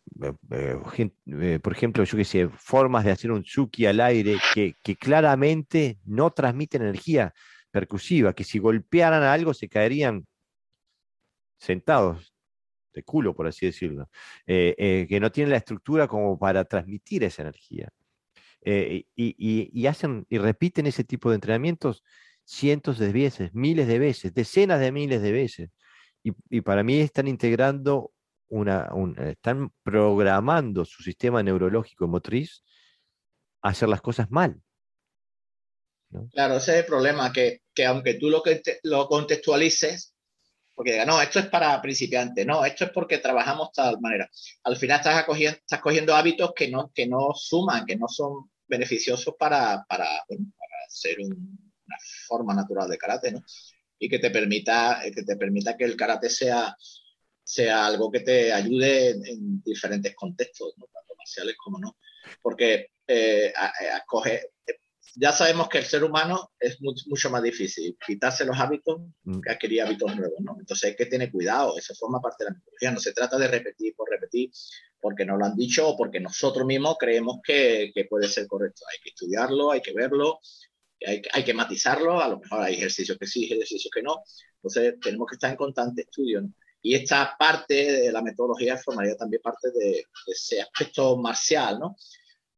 [0.50, 0.80] eh,
[1.26, 6.00] eh, por ejemplo, yo que sé, formas de hacer un tsuki al aire que, claramente
[6.04, 7.32] no transmiten energía
[7.70, 10.26] percusiva, que si golpearan a algo se caerían
[11.56, 12.34] sentados
[12.92, 14.10] de culo, por así decirlo,
[14.46, 17.90] eh, que no tienen la estructura como para transmitir esa energía.
[18.64, 22.02] y, hacen y repiten ese tipo de entrenamientos
[22.44, 25.70] cientos de veces, miles de veces, decenas de miles de veces.
[26.24, 28.12] Y para mí están integrando
[28.48, 32.62] están programando su sistema neurológico motriz
[33.62, 34.60] a hacer las cosas mal.
[36.32, 40.14] Claro, ese es el problema, que, aunque tú lo, que lo contextualices,
[40.74, 44.28] porque diga, no, esto es para principiantes, no, esto es porque trabajamos de tal manera.
[44.64, 48.50] Al final estás, acogiendo, estás cogiendo hábitos que no, que no suman, que no son
[48.66, 50.06] beneficiosos para, para,
[50.88, 53.40] ser una forma natural de karate, ¿no?
[53.98, 56.76] Y que te permita, que te permita que el karate sea
[57.44, 61.96] sea algo que te ayude en, diferentes contextos, tanto marciales como no.
[62.40, 63.52] Porque eh,
[64.26, 64.40] eh,
[65.14, 69.40] ya sabemos que el ser humano es mucho más difícil quitarse los hábitos mm.
[69.40, 70.56] que adquirir hábitos nuevos, ¿no?
[70.58, 73.48] Entonces hay que tener cuidado, eso forma parte de la metodología, no se trata de
[73.48, 74.50] repetir por repetir
[75.00, 78.84] porque nos lo han dicho o porque nosotros mismos creemos que, que puede ser correcto.
[78.90, 80.38] Hay que estudiarlo, hay que verlo,
[81.04, 84.22] hay, hay, que matizarlo, a lo mejor hay ejercicios que sí, ejercicios que no.
[84.56, 86.42] Entonces tenemos que estar en constante estudio.
[86.42, 86.52] ¿no?
[86.82, 91.96] Y esta parte de la metodología formaría también parte de, ese aspecto marcial, ¿no?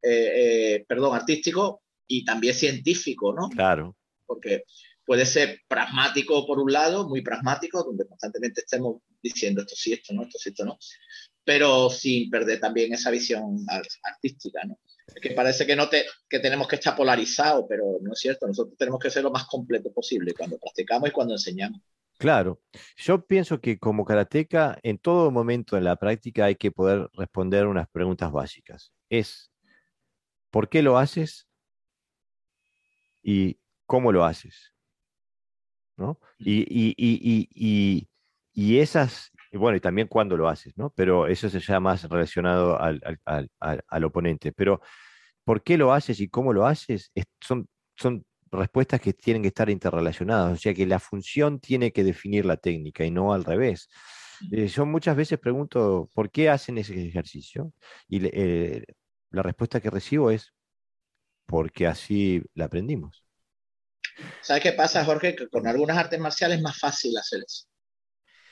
[0.03, 0.33] Eh,
[0.77, 3.51] eh, perdón, artístico y también científico, ¿no?
[3.51, 3.97] Claro.
[4.27, 4.65] Porque
[5.05, 10.15] puede ser pragmático por un lado, muy pragmático, donde constantemente estemos diciendo esto sí, esto
[10.15, 10.79] no, esto sí, esto no,
[11.45, 13.65] pero sin perder también esa visión
[14.03, 14.79] artística, ¿no?
[15.07, 18.47] Es que parece que, no te, que tenemos que estar polarizados, pero no es cierto,
[18.47, 21.83] nosotros tenemos que ser lo más completo posible cuando practicamos y cuando enseñamos.
[22.19, 22.61] Claro,
[22.97, 27.67] yo pienso que como karateca, en todo momento en la práctica hay que poder responder
[27.67, 28.93] unas preguntas básicas.
[29.11, 29.51] Es,
[30.51, 31.47] ¿por qué lo haces?
[33.23, 34.73] ¿Y cómo lo haces?
[35.97, 36.19] ¿No?
[36.39, 38.09] Y, y, y, y,
[38.53, 40.91] y esas, bueno, y también cuándo lo haces, ¿no?
[40.97, 44.53] Pero eso se llama más relacionado al, al, al, al, oponente.
[44.53, 44.81] Pero,
[45.45, 47.13] ¿por qué lo haces y cómo lo haces?
[47.41, 48.25] son, son
[48.55, 52.57] respuestas que tienen que estar interrelacionadas, o sea que la función tiene que definir la
[52.57, 53.89] técnica y no al revés.
[54.51, 57.73] Eh, yo muchas veces pregunto, ¿por qué hacen ese ejercicio?
[58.09, 58.85] Y eh,
[59.31, 60.53] la respuesta que recibo es,
[61.47, 63.25] porque así la aprendimos.
[64.41, 65.35] ¿Sabes qué pasa, Jorge?
[65.35, 67.67] Que con algunas artes marciales es más fácil hacer eso.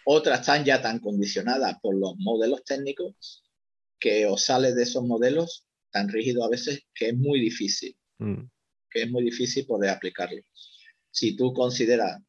[0.05, 3.45] Otras están ya tan condicionadas por los modelos técnicos
[4.01, 7.97] que os sales de esos modelos tan rígidos a veces que es muy difícil.
[8.19, 8.43] Mm
[8.93, 10.43] que es muy difícil poder aplicarlo.
[11.11, 12.21] Si tú consideras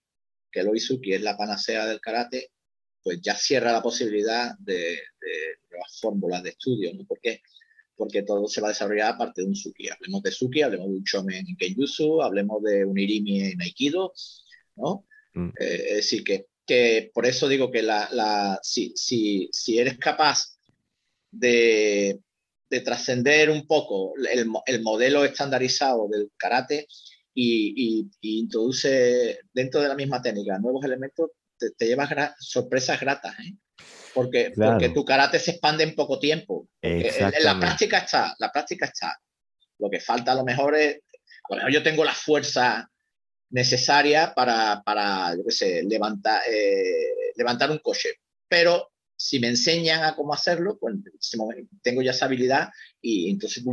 [0.51, 2.51] que el Oizuki es la panacea del karate,
[3.03, 4.97] pues ya cierra la posibilidad de,
[5.69, 7.05] nuevas fórmulas de estudio, ¿no?
[7.05, 7.41] ¿Por qué?
[7.95, 9.89] Porque todo se va a desarrollar a partir de un Suki.
[9.89, 14.13] Hablemos de Suki, hablemos de un Chomen en Kenjutsu, hablemos de un Irimi en Aikido,
[14.75, 15.05] ¿no?
[15.33, 15.49] Mm.
[15.59, 19.97] Eh, es decir, que, que, por eso digo que la, la, si, si, si eres
[19.97, 20.57] capaz
[21.31, 22.19] de,
[22.81, 26.87] trascender un poco el, modelo estandarizado del karate
[27.33, 32.09] y, introduce dentro de la misma técnica nuevos elementos, te, llevas
[32.39, 33.33] sorpresas gratas.
[33.39, 33.55] ¿eh?
[34.13, 36.67] Porque, porque tu karate se expande en poco tiempo.
[36.81, 37.03] En,
[37.43, 39.17] la práctica está, la práctica está.
[39.79, 40.99] Lo que falta a lo mejor es,
[41.49, 42.89] a lo mejor yo tengo la fuerza
[43.49, 48.09] necesaria para, para yo qué sé, levantar, eh, levantar un coche.
[48.47, 48.92] Pero
[49.23, 50.95] si me enseñan a cómo hacerlo, pues
[51.81, 52.71] tengo ya esa habilidad
[53.01, 53.63] y entonces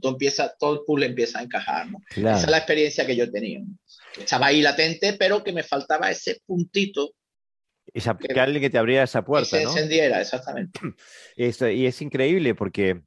[0.00, 1.88] todo, empieza, todo el puzzle empieza a encajar.
[2.14, 3.64] Esa es la experiencia que yo tenido.
[4.16, 7.12] Estaba ahí latente, pero que me faltaba ese puntito.
[7.92, 9.58] Esa, que, alguien que te abriera esa puerta.
[9.58, 10.78] Que se encendiera, exactamente.
[11.36, 13.00] Eso, y es increíble porque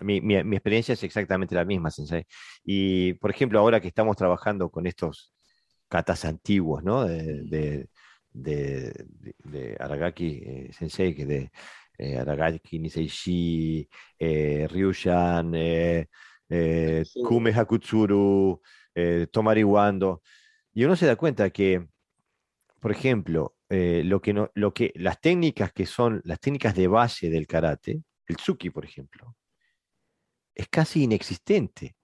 [0.00, 2.24] mi, mi, mi, experiencia es exactamente la misma, Sensei.
[2.64, 5.34] Y, por ejemplo, ahora que estamos trabajando con estos
[5.88, 7.04] katas antiguos, ¿no?
[7.04, 7.88] De, de,
[8.34, 11.50] de, Aragaki eh, Sensei, que de
[11.98, 16.08] eh, Aragaki Niseishi, eh, Ryushan, eh,
[16.48, 18.60] eh Kume Hakutsuru,
[19.30, 20.22] Tomari Wando.
[20.72, 21.86] Y uno se da cuenta que,
[22.80, 27.30] por ejemplo, lo que no, lo que, las técnicas que son las técnicas de base
[27.30, 29.36] del karate, el tsuki, por ejemplo,
[30.54, 31.96] es casi inexistente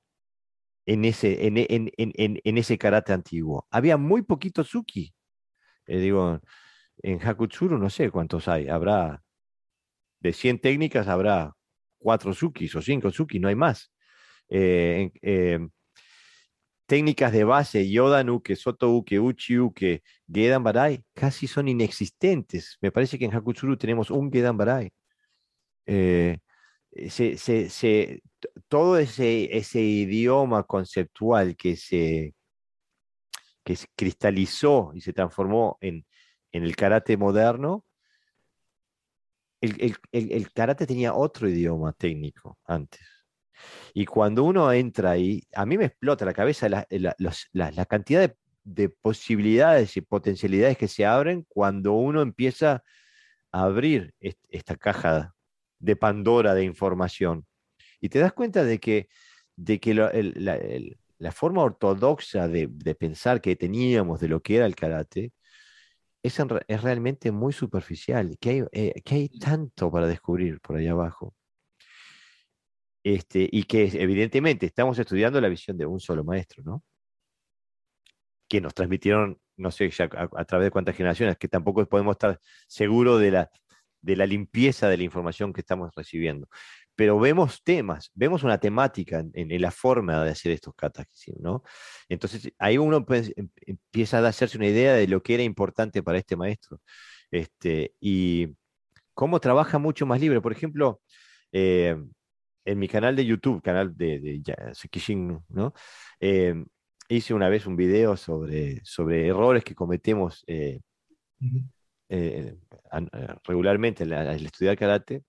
[0.86, 3.66] en ese, en, en, en, en ese karate antiguo.
[3.70, 5.12] Había muy poquito tsuki.
[5.90, 6.40] Eh, digo,
[7.02, 8.68] en Hakutsuru no sé cuántos hay.
[8.68, 9.22] Habrá,
[10.20, 11.52] de 100 técnicas, habrá
[11.98, 13.92] 4 tsukis o 5 tsukis, no hay más.
[14.48, 15.58] Eh, eh,
[16.86, 22.78] técnicas de base, Yodanuke, Sotouke, Uchiuke, Gedan Barai, casi son inexistentes.
[22.80, 24.92] Me parece que en Hakutsuru tenemos un Gedan Barai.
[27.08, 28.22] se, se,
[28.68, 32.34] todo ese, ese idioma conceptual que se,
[33.64, 36.06] que cristalizó y se transformó en,
[36.52, 37.84] en el karate moderno,
[39.60, 43.00] el, el, el, karate tenía otro idioma técnico antes.
[43.92, 47.14] Y cuando uno entra ahí, a mí me explota la cabeza la, la,
[47.52, 52.82] la, cantidad de, de, posibilidades y potencialidades que se abren cuando uno empieza
[53.52, 54.14] a abrir
[54.48, 55.34] esta caja
[55.78, 57.46] de Pandora de información.
[58.00, 59.08] Y te das cuenta de que,
[59.56, 62.68] de que el, la forma ortodoxa de,
[62.98, 65.32] pensar que teníamos de lo que era el karate
[66.22, 70.88] es, es realmente muy superficial, que hay, eh, que hay tanto para descubrir por ahí
[70.88, 71.34] abajo.
[73.04, 76.84] Este, y que evidentemente estamos estudiando la visión de un solo maestro, ¿no?
[78.48, 83.20] Que nos transmitieron, no sé a, través de cuántas generaciones, que tampoco podemos estar seguros
[83.20, 83.50] de la,
[84.00, 86.48] de la limpieza de la información que estamos recibiendo
[87.00, 91.06] pero vemos temas, vemos una temática en, la forma de hacer estos katas,
[91.38, 91.62] ¿no?
[92.10, 96.18] Entonces ahí uno em, empieza a hacerse una idea de lo que era importante para
[96.18, 96.78] este maestro.
[97.30, 98.48] Este, y
[99.14, 100.42] cómo trabaja mucho más libre.
[100.42, 101.00] Por ejemplo,
[101.52, 101.96] eh,
[102.66, 105.72] en mi canal de YouTube, canal de, de ¿no?
[106.20, 106.54] Eh,
[107.08, 110.82] hice una vez un video sobre, sobre errores que cometemos eh,
[113.46, 115.24] regularmente al estudiar karate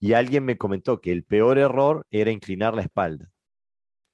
[0.00, 3.30] y alguien me comentó que el peor error era inclinar la espalda.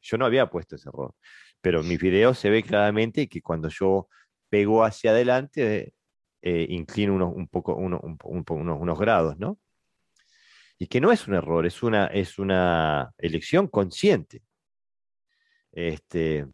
[0.01, 1.14] Yo no había puesto ese error,
[1.61, 4.09] pero en mis videos se ve claramente que cuando yo
[4.49, 5.95] pego hacia adelante,
[6.43, 9.59] eh, inclino unos, un poco, unos, unos grados, ¿no?
[10.78, 14.43] Y que no es un error, es una, es una elección consciente.
[15.72, 16.47] Este,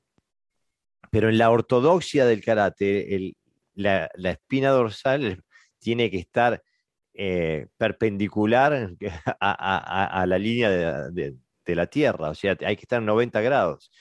[1.10, 3.34] pero en la ortodoxia del karate,
[3.74, 5.42] la, la, espina dorsal
[5.78, 6.62] tiene que estar
[7.22, 8.96] eh, perpendicular
[9.40, 10.70] a, la línea
[11.10, 13.92] de, la Tierra, o sea, hay que estar en 90 grados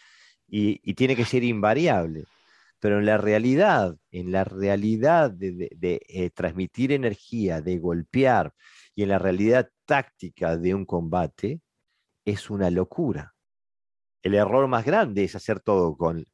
[0.48, 2.24] y, tiene que ser invariable.
[2.80, 8.54] Pero en la realidad, en la realidad de, eh, transmitir energía, de golpear
[8.96, 11.60] y en la realidad táctica de un combate,
[12.24, 13.34] es una locura.
[14.24, 16.26] El error más grande es hacer todo con,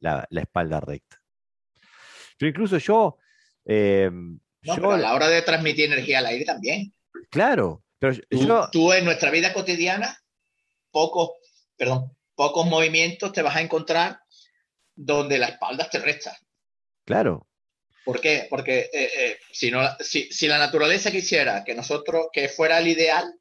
[0.00, 1.22] la, espalda recta.
[2.36, 3.16] Pero incluso yo
[3.64, 4.10] eh,
[4.68, 6.92] a la hora de transmitir energía al aire también.
[7.30, 10.18] Claro, pero tú, en nuestra vida cotidiana,
[10.90, 11.30] pocos,
[11.76, 14.18] perdón, pocos movimientos te vas a encontrar
[14.94, 16.36] donde la espalda te resta.
[17.04, 17.46] Claro.
[18.04, 18.48] ¿Por qué?
[18.50, 23.32] Porque eh, eh, si, no, si, la naturaleza quisiera que nosotros, que fuera el ideal,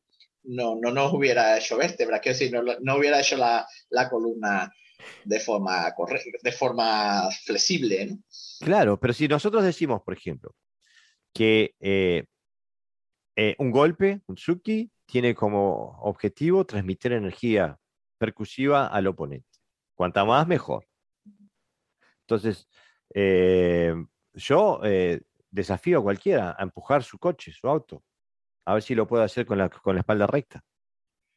[0.44, 4.72] no, no nos hubiera hecho vértebras, que decir, no, no hubiera hecho la, la columna
[5.24, 5.94] de forma,
[6.44, 8.18] de forma flexible.
[8.60, 10.56] Claro, pero si nosotros decimos, por ejemplo,
[11.34, 12.26] que eh,
[13.36, 17.78] eh, un golpe, un Tsuki, tiene como objetivo transmitir energía
[18.18, 19.60] percusiva al oponente.
[19.96, 20.88] Cuanta más, mejor.
[22.22, 22.68] Entonces,
[23.14, 23.94] eh,
[24.34, 24.80] yo
[25.50, 28.04] desafío a cualquiera a empujar su coche, su auto.
[28.66, 30.64] A ver si lo puedo hacer con la, con la espalda recta.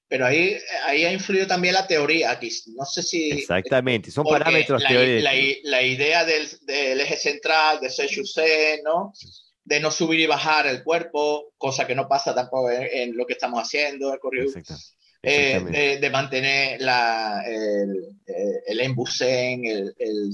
[0.07, 2.51] Pero ahí, ahí ha influido también la teoría aquí.
[2.77, 3.31] No sé si.
[3.31, 5.23] Exactamente, son parámetros la, teóricos.
[5.65, 9.13] La, idea del, del, eje central, de C, ¿no?
[9.65, 13.33] De no subir y bajar el cuerpo, cosa que no pasa tampoco en, lo que
[13.33, 14.53] estamos haciendo, el corrido.
[15.27, 20.31] Eh, de, mantener la, el, eh, el Embusen, el, el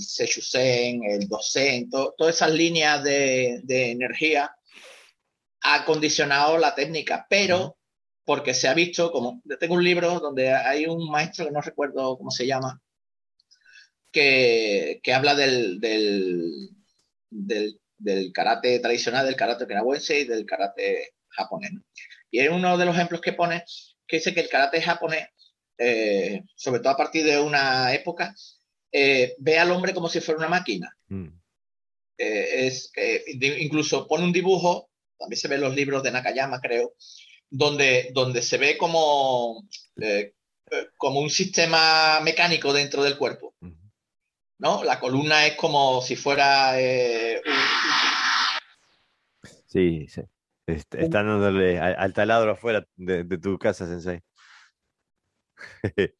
[1.05, 4.53] el Dosen, todas esas líneas de, de, energía
[5.61, 7.77] ha condicionado la técnica, pero
[8.25, 12.19] porque se ha visto, como tengo un libro donde hay un maestro que no recuerdo
[12.19, 12.83] cómo se llama,
[14.11, 16.71] que, que habla del, del,
[17.31, 21.73] del, del, karate tradicional, del karate okinawense y del karate japonés.
[22.31, 23.65] Y es uno de los ejemplos que pone
[24.07, 25.29] que dice que el karate japonés,
[25.79, 28.35] eh, sobre todo a partir de una época,
[28.93, 30.95] eh, ve al hombre como si fuera una máquina.
[31.09, 31.29] Mm.
[32.19, 32.93] Eh, es,
[33.61, 36.95] incluso pone un dibujo, también se ve en los libros de Nakayama, creo,
[37.49, 39.67] donde, donde se ve como,
[40.97, 43.55] como un sistema mecánico dentro del cuerpo.
[44.59, 44.85] ¿no?
[44.85, 46.75] La columna es como si fuera
[49.71, 50.23] Sí, sí.
[50.67, 54.21] Están dándole al, taladro afuera de, tu casa, Sensei.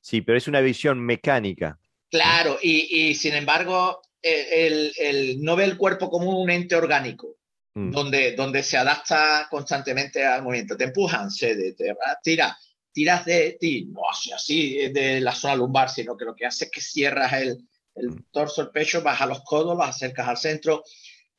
[0.00, 1.78] sí, pero es una visión mecánica.
[2.10, 7.36] Claro, y, sin embargo, el, no ve el cuerpo como un ente orgánico,
[7.74, 7.90] mm.
[7.90, 10.76] donde, donde se adapta constantemente al movimiento.
[10.76, 12.56] Te empujan, se te, tira,
[12.92, 14.02] tiras de ti, no
[14.34, 17.58] así de la zona lumbar, sino que lo que hace es que cierras el,
[17.96, 18.26] el mm.
[18.30, 20.84] torso, el pecho, bajas los codos, los acercas al centro,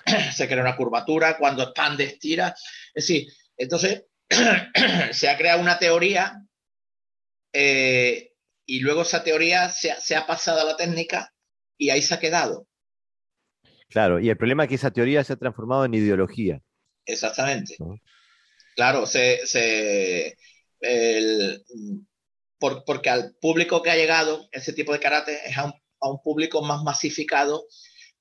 [0.34, 2.55] se crea una curvatura, cuando expande, estira.
[2.93, 3.28] Es decir,
[3.58, 4.05] entonces
[5.12, 6.41] se ha creado una teoría
[7.53, 8.34] eh,
[8.66, 11.34] y luego esa teoría se, ha pasado a la técnica
[11.78, 12.68] y ahí se ha quedado.
[13.89, 16.62] Claro, y el problema es que esa teoría se ha transformado en ideología.
[17.05, 17.78] Exactamente.
[18.76, 19.39] Claro, se,
[22.60, 26.22] porque al público que ha llegado ese tipo de karate es a un, a un
[26.22, 27.66] público más masificado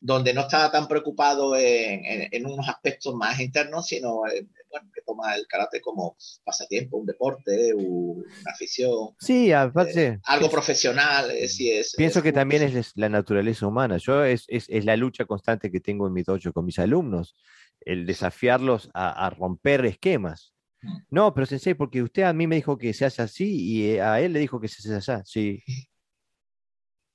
[0.00, 5.34] donde no estaba tan preocupado en, unos aspectos más internos, sino eh, bueno, que toma
[5.34, 9.14] el karate como pasatiempo, un deporte, una afición.
[9.18, 10.06] Sí, aparte.
[10.06, 13.96] Eh, algo profesional, eh, es, Pienso que también es la naturaleza humana.
[13.96, 17.34] Yo es, es, la lucha constante que tengo en mi dojo con mis alumnos,
[17.80, 20.52] el desafiarlos a, romper esquemas.
[20.82, 20.98] Mm.
[21.10, 24.20] No, pero sensei, porque usted a mí me dijo que se hace así y a
[24.20, 25.62] él le dijo que se hace así.
[25.64, 25.88] Sí.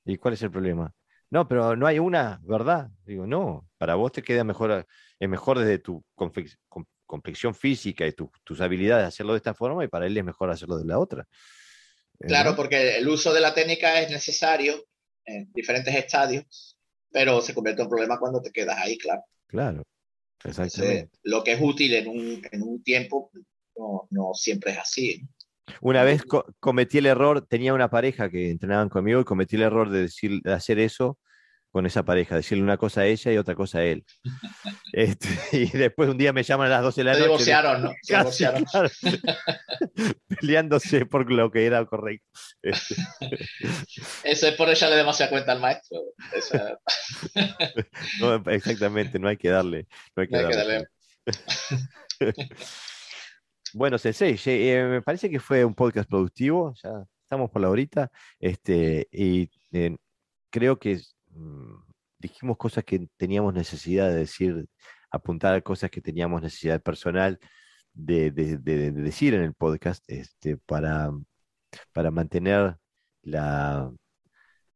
[0.06, 0.92] ¿Y cuál es el problema?
[1.32, 2.90] No, pero no hay una verdad.
[3.06, 4.86] Digo, no, para vos te queda mejor,
[5.18, 6.04] es mejor desde tu
[7.06, 8.14] complexión física y
[8.44, 11.26] tus habilidades hacerlo de esta forma y para él es mejor hacerlo de la otra.
[12.20, 14.86] Eh, claro, porque el uso de la técnica es necesario
[15.24, 16.78] en diferentes estadios,
[17.10, 19.24] pero se convierte en problema cuando te quedas ahí, claro.
[19.48, 19.84] Claro,
[20.44, 21.12] exactamente.
[21.24, 23.32] lo que es útil en un, en un tiempo
[23.78, 25.22] no, no, siempre es así.
[25.80, 26.24] Una vez
[26.60, 30.42] cometí el error, tenía una pareja que entrenaban conmigo y cometí el error de, decir,
[30.42, 31.18] de hacer eso
[31.72, 34.06] con esa pareja, decirle una cosa a ella y otra cosa a él.
[34.94, 37.24] Este, y después un día me llaman a las 12 de la noche.
[37.24, 37.94] Se divorciaron, ¿no?
[38.02, 38.66] Se divorciaron.
[40.28, 42.28] peleándose por lo que era correcto.
[42.62, 42.96] Este.
[44.24, 45.98] Eso es por ella le demasiada cuenta al maestro.
[48.48, 49.88] exactamente, no hay que darle.
[50.14, 50.88] No hay que darle.
[53.74, 58.12] Bueno, Sensei, eh, me parece que fue un podcast productivo, ya estamos por la horita,
[58.40, 59.96] este, y eh,
[60.50, 61.00] creo que
[61.30, 61.76] mm,
[62.20, 64.68] dijimos cosas que teníamos necesidad de decir,
[65.10, 67.40] apuntar a cosas que teníamos necesidad personal
[67.94, 71.12] de, decir en el podcast, este, para,
[71.94, 72.78] para mantener
[73.24, 73.92] la,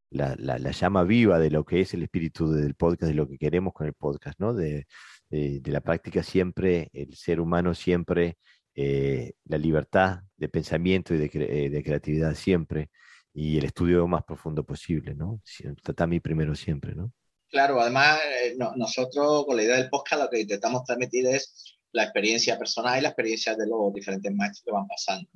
[0.10, 3.38] la, la, llama viva de lo que es el espíritu del podcast, de lo que
[3.38, 4.54] queremos con el podcast, ¿no?
[4.54, 4.88] De,
[5.30, 8.38] de, la práctica siempre, el ser humano siempre
[8.76, 12.90] eh, la libertad de pensamiento y eh, de, creatividad siempre
[13.34, 15.42] y el estudio más profundo posible, ¿no?
[15.82, 17.12] Tatami primero siempre, ¿no?
[17.50, 22.04] Claro, además eh, nosotros con la idea del podcast lo que intentamos transmitir es la
[22.04, 25.30] experiencia personal y la experiencia de los diferentes maestros que van pasando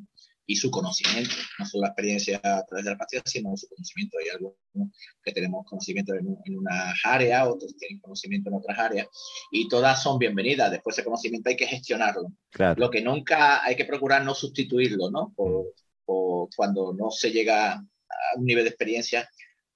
[0.49, 4.17] y su conocimiento, no solo la experiencia a través de la práctica, sino su conocimiento.
[4.17, 4.57] Hay algunos
[5.23, 9.07] que tenemos conocimiento en, en unas áreas, otros tienen conocimiento en otras áreas,
[9.51, 10.71] y todas son bienvenidas.
[10.71, 12.29] Después ese conocimiento hay que gestionarlo.
[12.77, 15.31] Lo que nunca hay que procurar no sustituirlo, ¿no?
[15.35, 15.67] Por,
[16.57, 17.83] cuando no se llega a
[18.35, 19.29] un nivel de experiencia,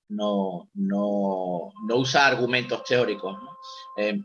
[0.09, 3.57] no, no, no usar argumentos teóricos, ¿no?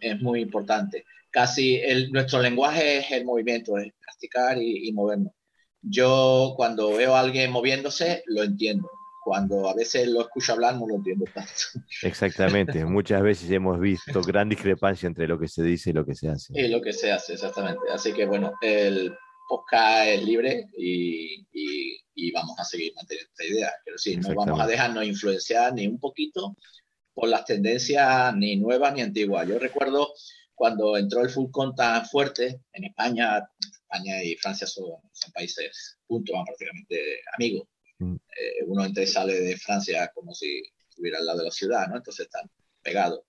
[0.01, 1.05] es muy importante.
[1.31, 5.35] Casi el, nuestro lenguaje es el movimiento, es practicar y, y movernos
[5.83, 8.91] yo cuando veo a alguien moviéndose, lo entiendo.
[9.25, 11.53] cuando a veces lo escucho hablar no lo entiendo tanto.
[12.03, 16.15] Exactamente, muchas veces hemos visto gran discrepancia entre lo que se dice y lo que
[16.15, 16.59] se hace.
[16.59, 17.83] Y lo que se hace, exactamente.
[17.93, 19.15] Así que bueno, el
[19.49, 23.73] podcast es libre y, y, vamos a seguir manteniendo esta idea.
[23.85, 26.55] Pero sí, no vamos a dejarnos influenciar ni un poquito
[27.15, 29.49] por las tendencias ni nuevas ni antiguas.
[29.49, 30.09] Yo recuerdo
[30.55, 33.49] cuando entró el full contact fuerte en España,
[33.91, 37.69] España y Francia son, son países, punto, prácticamente amigos.
[37.99, 38.15] Mm.
[38.15, 41.89] Eh, uno entra y sale de Francia como si estuviera al lado de la ciudad,
[41.89, 41.97] ¿no?
[41.97, 42.51] Entonces están
[42.83, 43.21] pegados.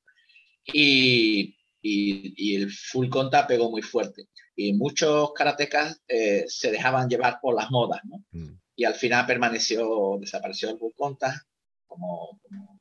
[0.66, 4.28] Y, y, el full contact pegó muy fuerte.
[4.56, 8.26] Y muchos karatecas eh, se dejaban llevar por las modas, ¿no?
[8.32, 8.60] Mm.
[8.76, 11.46] Y al final permaneció, desapareció el full contact
[11.88, 12.40] como,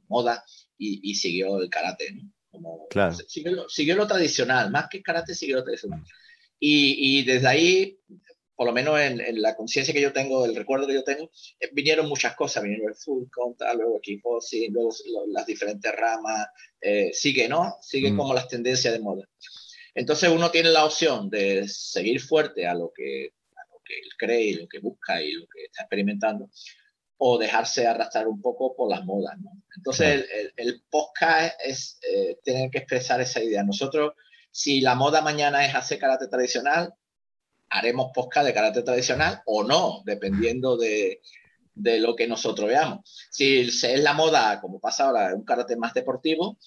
[0.08, 0.44] moda
[0.76, 2.32] y, siguió el karate, ¿no?
[2.50, 3.14] Como, claro.
[3.68, 6.02] siguió, lo tradicional, más que karate, siguió lo tradicional.
[6.60, 7.98] Y, y desde ahí
[8.58, 11.30] por lo menos en, la conciencia que yo tengo, el recuerdo que yo tengo,
[11.60, 14.90] eh, vinieron muchas cosas, vinieron el full contact, luego kickboxing, luego
[15.28, 16.48] las diferentes ramas,
[16.80, 17.76] eh, sigue, ¿no?
[17.80, 18.16] Sigue mm.
[18.16, 19.28] como las tendencias de moda.
[19.94, 24.10] Entonces uno tiene la opción de seguir fuerte a lo que, a lo que él
[24.18, 26.50] cree y lo que busca y lo que está experimentando,
[27.18, 29.52] o dejarse arrastrar un poco por las modas, ¿no?
[29.76, 33.62] Entonces el, el, podcast es eh, tener que expresar esa idea.
[33.62, 34.14] Nosotros,
[34.58, 36.92] si la moda mañana es hacer karate tradicional,
[37.70, 41.20] haremos podcast de carácter tradicional o no, dependiendo de,
[41.76, 43.08] lo que nosotros veamos.
[43.30, 46.58] Si es la moda, como pasa ahora, un carácter más deportivo,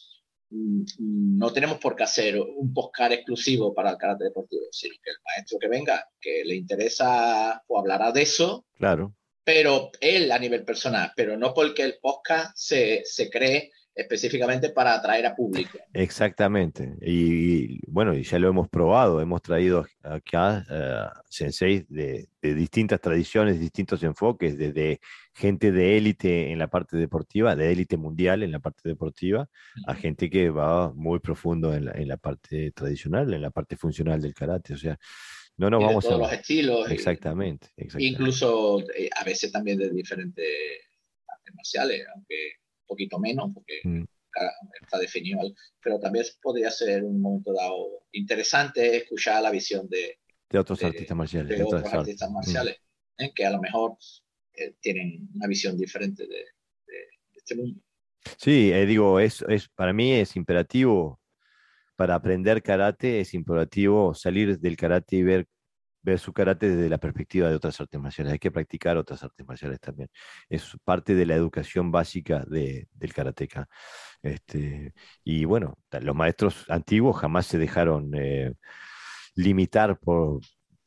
[0.52, 5.10] mm, no tenemos por qué hacer un podcast exclusivo para el carácter deportivo, sino que
[5.10, 8.68] el maestro que venga, que le interesa, o hablará de eso.
[8.78, 9.14] Claro.
[9.44, 14.96] Pero él a nivel personal, pero no porque el podcast se, se cree específicamente para
[14.96, 15.78] atraer a público.
[15.94, 16.96] Exactamente.
[17.02, 19.22] Y, bueno, y ya lo hemos probado.
[19.22, 25.02] Hemos traído acá uh, senseis de, distintas tradiciones, distintos enfoques, desde
[25.34, 29.50] gente de élite en la parte deportiva, de élite mundial en la parte deportiva,
[29.86, 33.76] a gente que va muy profundo en la, en la, parte tradicional, en la parte
[33.76, 34.74] funcional del karate.
[34.74, 34.98] O sea,
[35.58, 36.24] no nos vamos todos a...
[36.24, 36.90] los estilos.
[36.90, 37.68] Exactamente,
[37.98, 40.48] Incluso eh, a veces también de diferentes
[41.28, 42.61] artes marciales, aunque
[42.92, 44.04] poquito menos, porque mm.
[44.82, 45.40] está definido,
[45.82, 50.20] pero también podría ser un momento dado interesante escuchar la visión de,
[50.50, 51.58] de otros artistas marciales.
[51.58, 52.34] De otros artistas mm.
[52.34, 52.78] marciales,
[53.18, 53.32] ¿eh?
[53.34, 53.98] que a lo mejor
[54.54, 56.46] eh, tienen una visión diferente de,
[57.34, 57.82] este mundo.
[58.38, 61.20] Sí, eh, digo, es, es, para mí es imperativo,
[61.96, 65.48] para aprender karate es imperativo salir del karate y ver
[66.02, 68.34] ver su karate desde la perspectiva de otras artes marciales.
[68.34, 70.10] Hay que practicar otras artes marciales también.
[70.50, 73.68] Es parte de la educación básica de, del karateca.
[74.22, 74.94] Este,
[75.24, 78.54] y bueno, los maestros antiguos jamás se dejaron eh,
[79.36, 80.42] limitar por,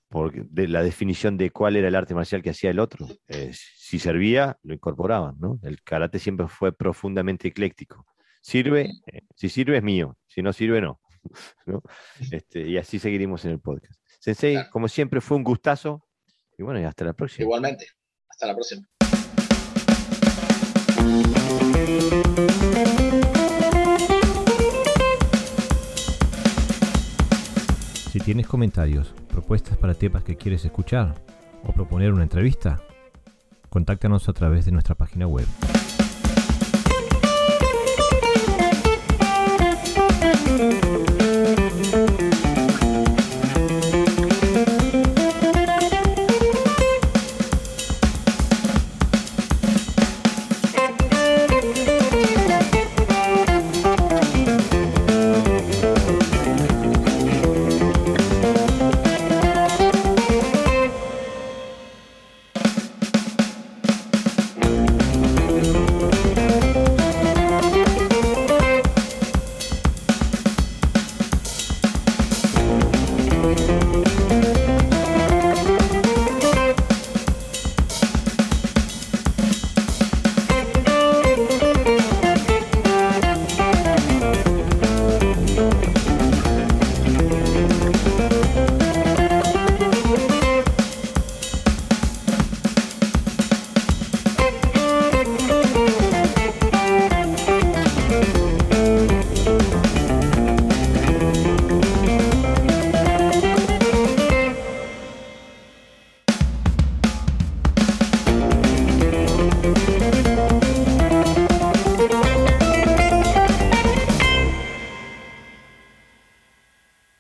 [0.09, 3.07] por la definición de cuál era el arte marcial que hacía el otro.
[3.29, 5.37] Eh, si servía, lo incorporaban.
[5.41, 5.59] ¿no?
[5.62, 8.07] El karate siempre fue profundamente ecléctico.
[8.41, 11.01] Sirve, eh, si sirve es mío, si no sirve no.
[11.67, 11.83] ¿no?
[12.31, 14.03] Este, y así seguiremos en el podcast.
[14.25, 16.03] Sensei, como siempre, fue un gustazo.
[16.57, 17.45] Y bueno, y hasta la próxima.
[17.45, 17.89] Igualmente.
[18.27, 18.89] Hasta la próxima.
[28.11, 31.14] Si tienes comentarios, propuestas para temas que quieres escuchar
[31.62, 32.81] o proponer una entrevista,
[33.68, 35.47] contáctanos a través de nuestra página web